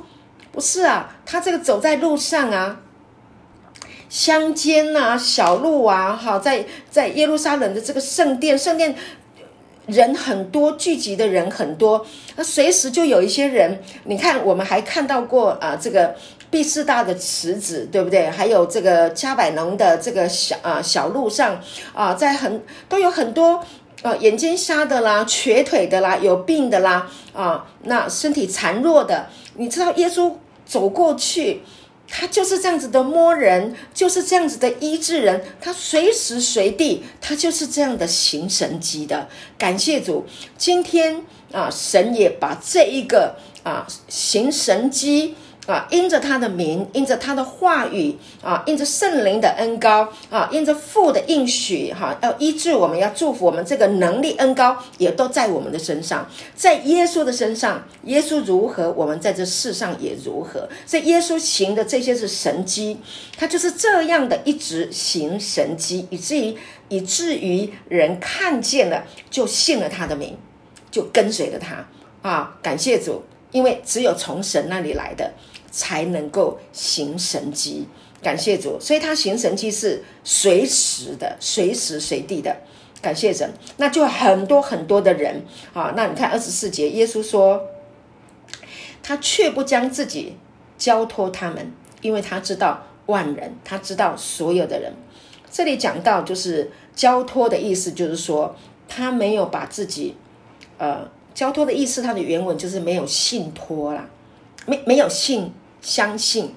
[0.50, 2.80] 不是啊，他这个走在路上啊，
[4.08, 8.96] 乡间啊，小路啊，哈，在在耶路撒冷的这个圣殿，圣殿。
[9.88, 13.82] 人很多，聚集的人很多，那随时就有一些人。
[14.04, 16.14] 你看，我们还看到过啊，这个
[16.50, 18.28] 毕士大的池子，对不对？
[18.28, 21.58] 还有这个加百农的这个小啊小路上
[21.94, 23.64] 啊，在很都有很多
[24.02, 30.32] 呃眼睛瞎的啦、瘸腿的啦、有病的啦啊，那身体孱弱的，你知道耶稣
[30.66, 31.62] 走过去。
[32.08, 39.28] 他就是这样子的摸人，就是这样子的医治人，他随时随地，他就是这样的行神机的。
[39.58, 40.24] 感谢主，
[40.56, 45.34] 今天啊，神也把这一个啊行神机。
[45.68, 60.66] 啊，因着他的名，因着他的话语，啊，因着圣灵的恩高，啊，因着父的应许，哈，要医治我们，要祝福我们，这个能力恩高也都在我们的身上，在耶稣的身上，耶稣如何，我们在这世上也如何。
[60.86, 62.96] 所以耶稣行的这些是神迹，
[63.36, 66.56] 他就是这样的一直行神迹，以至于
[66.88, 70.38] 以至于人看见了就信了他的名，
[70.90, 71.86] 就跟随了他。
[72.22, 75.32] 啊，感谢主，因为只有从神那里来的。
[75.70, 77.86] 才能够行神迹，
[78.22, 82.56] 感谢主，所以他行神迹是随时的、随时随地的，
[83.02, 83.52] 感谢神。
[83.76, 85.44] 那就很多很多的人
[85.74, 87.62] 啊，那你看二十四节，耶稣说，
[89.02, 90.38] 他却不将自己
[90.78, 91.70] 交托他们，
[92.00, 94.94] 因为他知道万人，他知道所有的人。
[95.50, 98.56] 这里讲到就是交托的意思，就是说
[98.88, 100.16] 他没有把自己，
[100.78, 101.08] 呃，
[101.38, 104.08] 交托的意思，它的原文就是没有信托啦。
[104.66, 106.52] 没没有信相信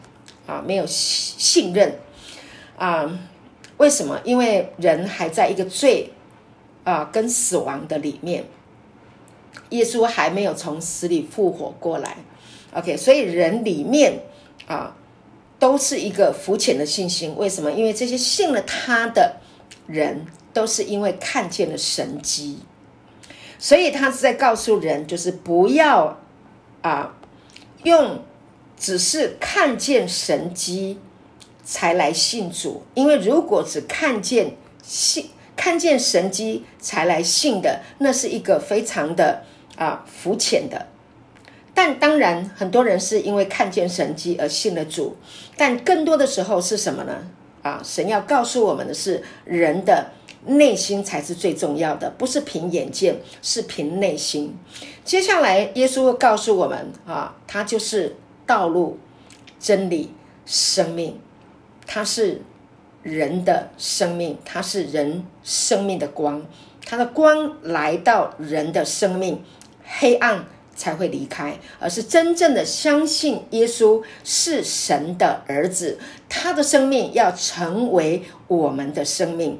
[0.47, 1.99] 啊，没有信信任
[2.79, 3.19] 啊？
[3.77, 4.19] 为什么？
[4.23, 6.09] 因为人还在一个罪
[6.83, 8.45] 啊跟死亡的里面，
[9.69, 12.17] 耶稣还没有从死里复活过来。
[12.73, 14.23] OK，所以人里面
[14.65, 14.95] 啊
[15.59, 17.35] 都是一个肤浅的信心。
[17.37, 17.71] 为什么？
[17.71, 19.35] 因为这些信了他的
[19.85, 22.57] 人，都是因为看见了神迹，
[23.61, 26.17] 所以他是在告诉人，就是不要
[26.81, 27.13] 啊。
[27.83, 28.23] 用
[28.75, 30.99] 只是看见神迹
[31.63, 39.43] 才来信主，因为如果只看见信看见神迹才来信的，那是一个非常的
[39.75, 40.87] 啊肤浅的。
[41.73, 45.17] 但当然，很多人是因为看见神迹而信了主，
[45.55, 47.27] 但更多的时候是什么呢？
[47.61, 50.11] 啊，神要告诉我们的是，人的
[50.45, 54.57] 内心才是最重要的，不是凭眼见，是凭内心。
[55.03, 58.15] 接下来，耶稣会告诉我们啊，他就是
[58.45, 58.97] 道路、
[59.59, 60.11] 真理、
[60.45, 61.19] 生命，
[61.85, 62.41] 他是
[63.03, 66.45] 人的生命，他是人生命的光，
[66.85, 69.43] 他的光来到人的生命，
[69.83, 79.59] 黑暗才会离开，而是真正的相信耶稣是神的儿子，他的生命要成为我们的生命，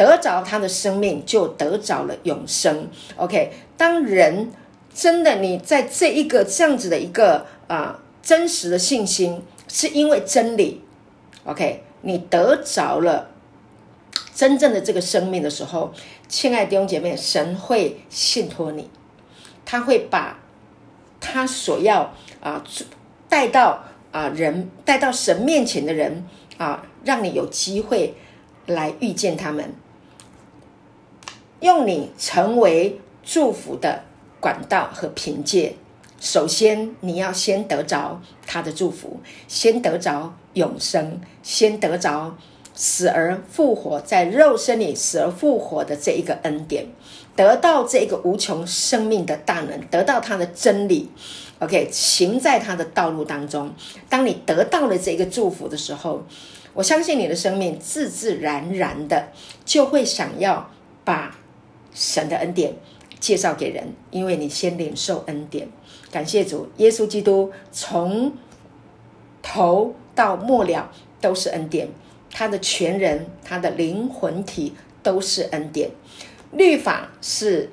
[0.00, 2.88] 得着他的生命就得着了永生。
[3.16, 4.50] OK，当人
[4.94, 10.82] 真的你在这一个这样子的一个啊真实的信心，是因为真理
[11.44, 11.84] ，OK。
[12.00, 13.28] 你得着了
[14.34, 15.92] 真正的这个生命的时候，
[16.28, 18.88] 亲爱的弟兄姐妹，神会信托你，
[19.66, 20.38] 他会把
[21.20, 22.64] 他所要啊
[23.28, 26.26] 带到啊人带到神面前的人
[26.56, 28.14] 啊，让你有机会
[28.64, 29.74] 来遇见他们，
[31.60, 34.02] 用你成为祝福的
[34.40, 35.76] 管道和凭借。
[36.18, 42.36] 首先，你要先得着他的祝福，先得着永生，先得着
[42.74, 46.86] 死而复活，在肉身里死而复活的这一个恩典，
[47.34, 51.10] 得到这个无穷生命的大能，得到他的真理。
[51.58, 53.72] OK，行在他的道路当中。
[54.08, 56.22] 当你得到了这个祝福的时候，
[56.74, 59.28] 我相信你的生命自自然然的
[59.64, 60.70] 就会想要
[61.04, 61.36] 把
[61.92, 62.74] 神的恩典
[63.18, 65.68] 介绍给人，因为你先领受恩典。
[66.10, 68.32] 感谢主，耶稣基督从
[69.42, 71.88] 头到末了都是恩典，
[72.30, 75.90] 他的全人、他的灵魂体都是恩典。
[76.52, 77.70] 律法是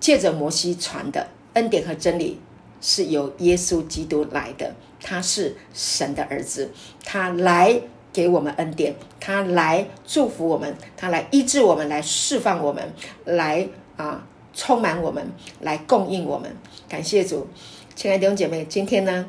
[0.00, 2.40] 借着摩西传的，恩典和真理
[2.80, 4.74] 是由耶稣基督来的。
[5.00, 6.72] 他是神的儿子，
[7.04, 7.80] 他来
[8.16, 12.82] 给我们恩典，他来祝福我们，他来医治我们，来释放我们，
[13.26, 15.22] 来啊充满我们，
[15.60, 16.50] 来供应我们。
[16.88, 17.46] 感谢主。
[17.94, 19.26] 亲爱的弟兄姐妹，今天呢，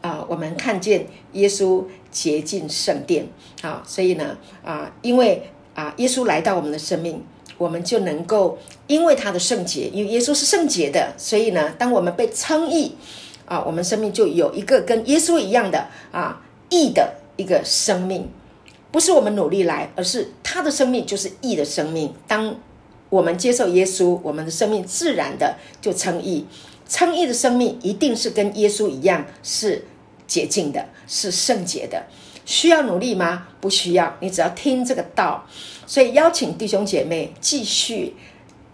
[0.00, 3.28] 啊，我们看见耶稣洁净圣殿，
[3.60, 7.22] 好，所以呢，啊，因为啊，耶稣来到我们的生命，
[7.58, 12.96] 我们就能够因为他的圣洁，因为耶稣是圣洁的，所以呢，当我们被称义，
[13.44, 18.28] 啊，我们生命就有一个跟耶稣一样的啊义的一个生命，
[18.90, 22.12] 不是我们努力来，而是他的生命就是义的生命。
[22.26, 22.56] 当
[23.08, 26.46] 我们接受耶稣，我们的生命自然的就称义。
[26.88, 29.84] 称义的生命一定是跟耶稣一样是
[30.26, 32.06] 洁净的，是圣洁的。
[32.44, 33.48] 需要努力吗？
[33.60, 35.44] 不需要，你只要听这个道。
[35.86, 38.14] 所以邀请弟兄姐妹继续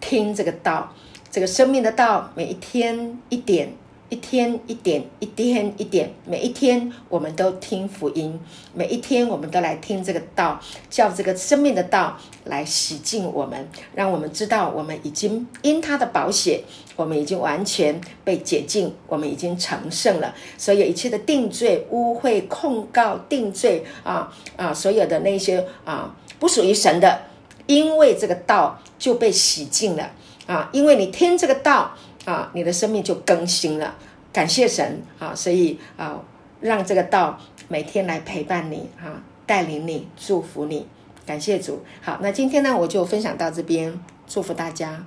[0.01, 0.95] 听这个道，
[1.31, 3.75] 这个生命的道，每一天一点。
[4.13, 8.39] 一天一点，一天一点，每一天我们都听福音，
[8.75, 10.61] 每一天我们都来听这个道，
[10.91, 16.63] 叫这个生命的道来洗净我们，让我们知道我们已经因他的宝血，
[16.95, 20.35] 我们已经完全被解禁，我们已经成圣了。
[20.59, 27.23] 所有一切的定罪、污秽、控告、定罪啊啊，所有的那些啊不属于神的，
[27.67, 30.11] 因为这个道就被洗净了
[30.45, 31.97] 啊，因为你听这个道。
[32.25, 33.95] 啊，你的生命就更新了，
[34.33, 35.35] 感谢神啊！
[35.35, 36.23] 所以啊，
[36.61, 40.87] 让这个道每天来陪伴你啊，带领你，祝福你，
[41.27, 41.83] 感谢主。
[42.01, 45.05] 好，那今天呢，我就分享到这边，祝福大家。